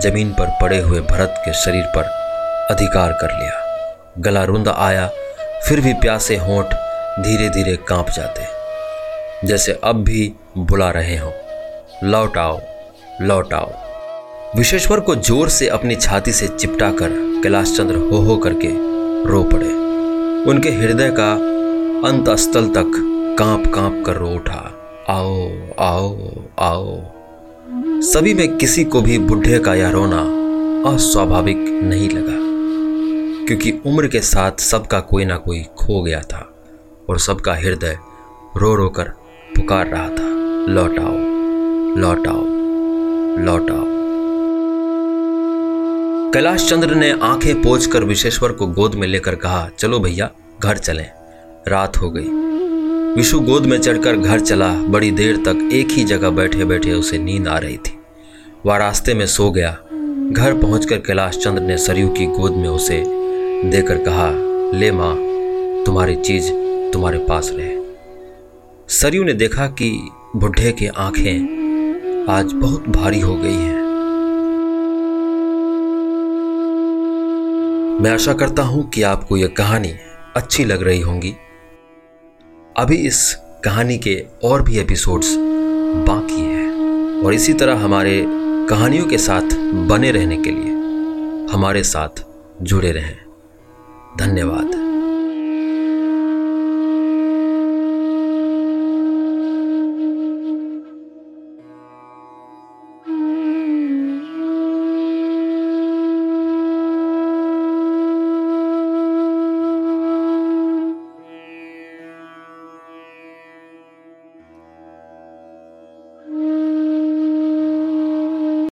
[0.00, 2.04] ज़मीन पर पड़े हुए भरत के शरीर पर
[2.70, 5.06] अधिकार कर लिया। गला रुंद आया,
[5.66, 6.74] फिर भी प्यासे होंठ
[7.20, 11.32] धीरे धीरे काँप जाते। जैसे अब भी बुला रहे हों,
[12.04, 12.60] लौट आओ
[13.20, 13.72] लौट आओ।
[14.56, 17.12] विश्वेश्वर को ज़ोर से अपनी छाती से चिपटा कर
[17.42, 18.68] कैलाश चंद्र हो हो करके
[19.28, 19.80] रो पड़े।
[20.46, 21.32] उनके हृदय का
[22.08, 22.92] अंत स्थल तक
[23.38, 24.60] काँप काँप कर रो उठा।
[25.08, 25.48] आओ
[25.80, 26.30] आओ
[26.60, 27.00] आओ।
[28.02, 30.20] सभी में किसी को भी बुढ़े का यह रोना
[30.90, 32.36] अस्वाभाविक नहीं लगा,
[33.46, 36.48] क्योंकि उम्र के साथ सबका कोई ना कोई खो गया था
[37.08, 37.98] और सबका हृदय
[38.56, 39.12] रो रो कर
[39.56, 40.30] पुकार रहा था।
[40.72, 41.16] लौट आओ
[41.96, 42.44] लौट आओ
[43.44, 44.01] लौट आओ।
[46.34, 50.30] कैलाश चंद्र ने आँखें पोच कर विशेश्वर को गोद में लेकर कहा, चलो भैया,
[50.62, 51.10] घर चलें।
[51.68, 52.28] रात हो गई।
[53.16, 57.18] विशु गोद में चढ़कर घर चला। बड़ी देर तक एक ही जगह बैठे बैठे उसे
[57.18, 57.98] नींद आ रही थी।
[58.66, 59.78] वह रास्ते में सो गया।
[60.32, 63.04] घर पहुंचकर कैलाश चंद्र ने सरयू की गोद में उसे
[63.70, 64.30] देकर कहा,
[64.78, 65.16] ले माँ,
[65.84, 66.50] तुम्हारी चीज़
[66.92, 67.76] तुम्हारे पास रहे।
[68.88, 71.38] सरयू ने देखा कि बुढ़े की आँखें
[72.28, 73.81] आज बहुत भारी हो गई हैं।
[78.02, 79.94] मैं आशा करता हूँ कि आपको यह कहानी
[80.36, 81.34] अच्छी लग रही होंगी।
[82.76, 85.36] अभी इस कहानी के और भी एपिसोड्स
[86.08, 86.70] बाकी हैं
[87.24, 88.26] और इसी तरह हमारे
[88.68, 89.54] कहानियों के साथ
[89.88, 90.70] बने रहने के लिए
[91.52, 92.24] हमारे साथ
[92.62, 93.16] जुड़े रहें।
[94.18, 94.91] धन्यवाद।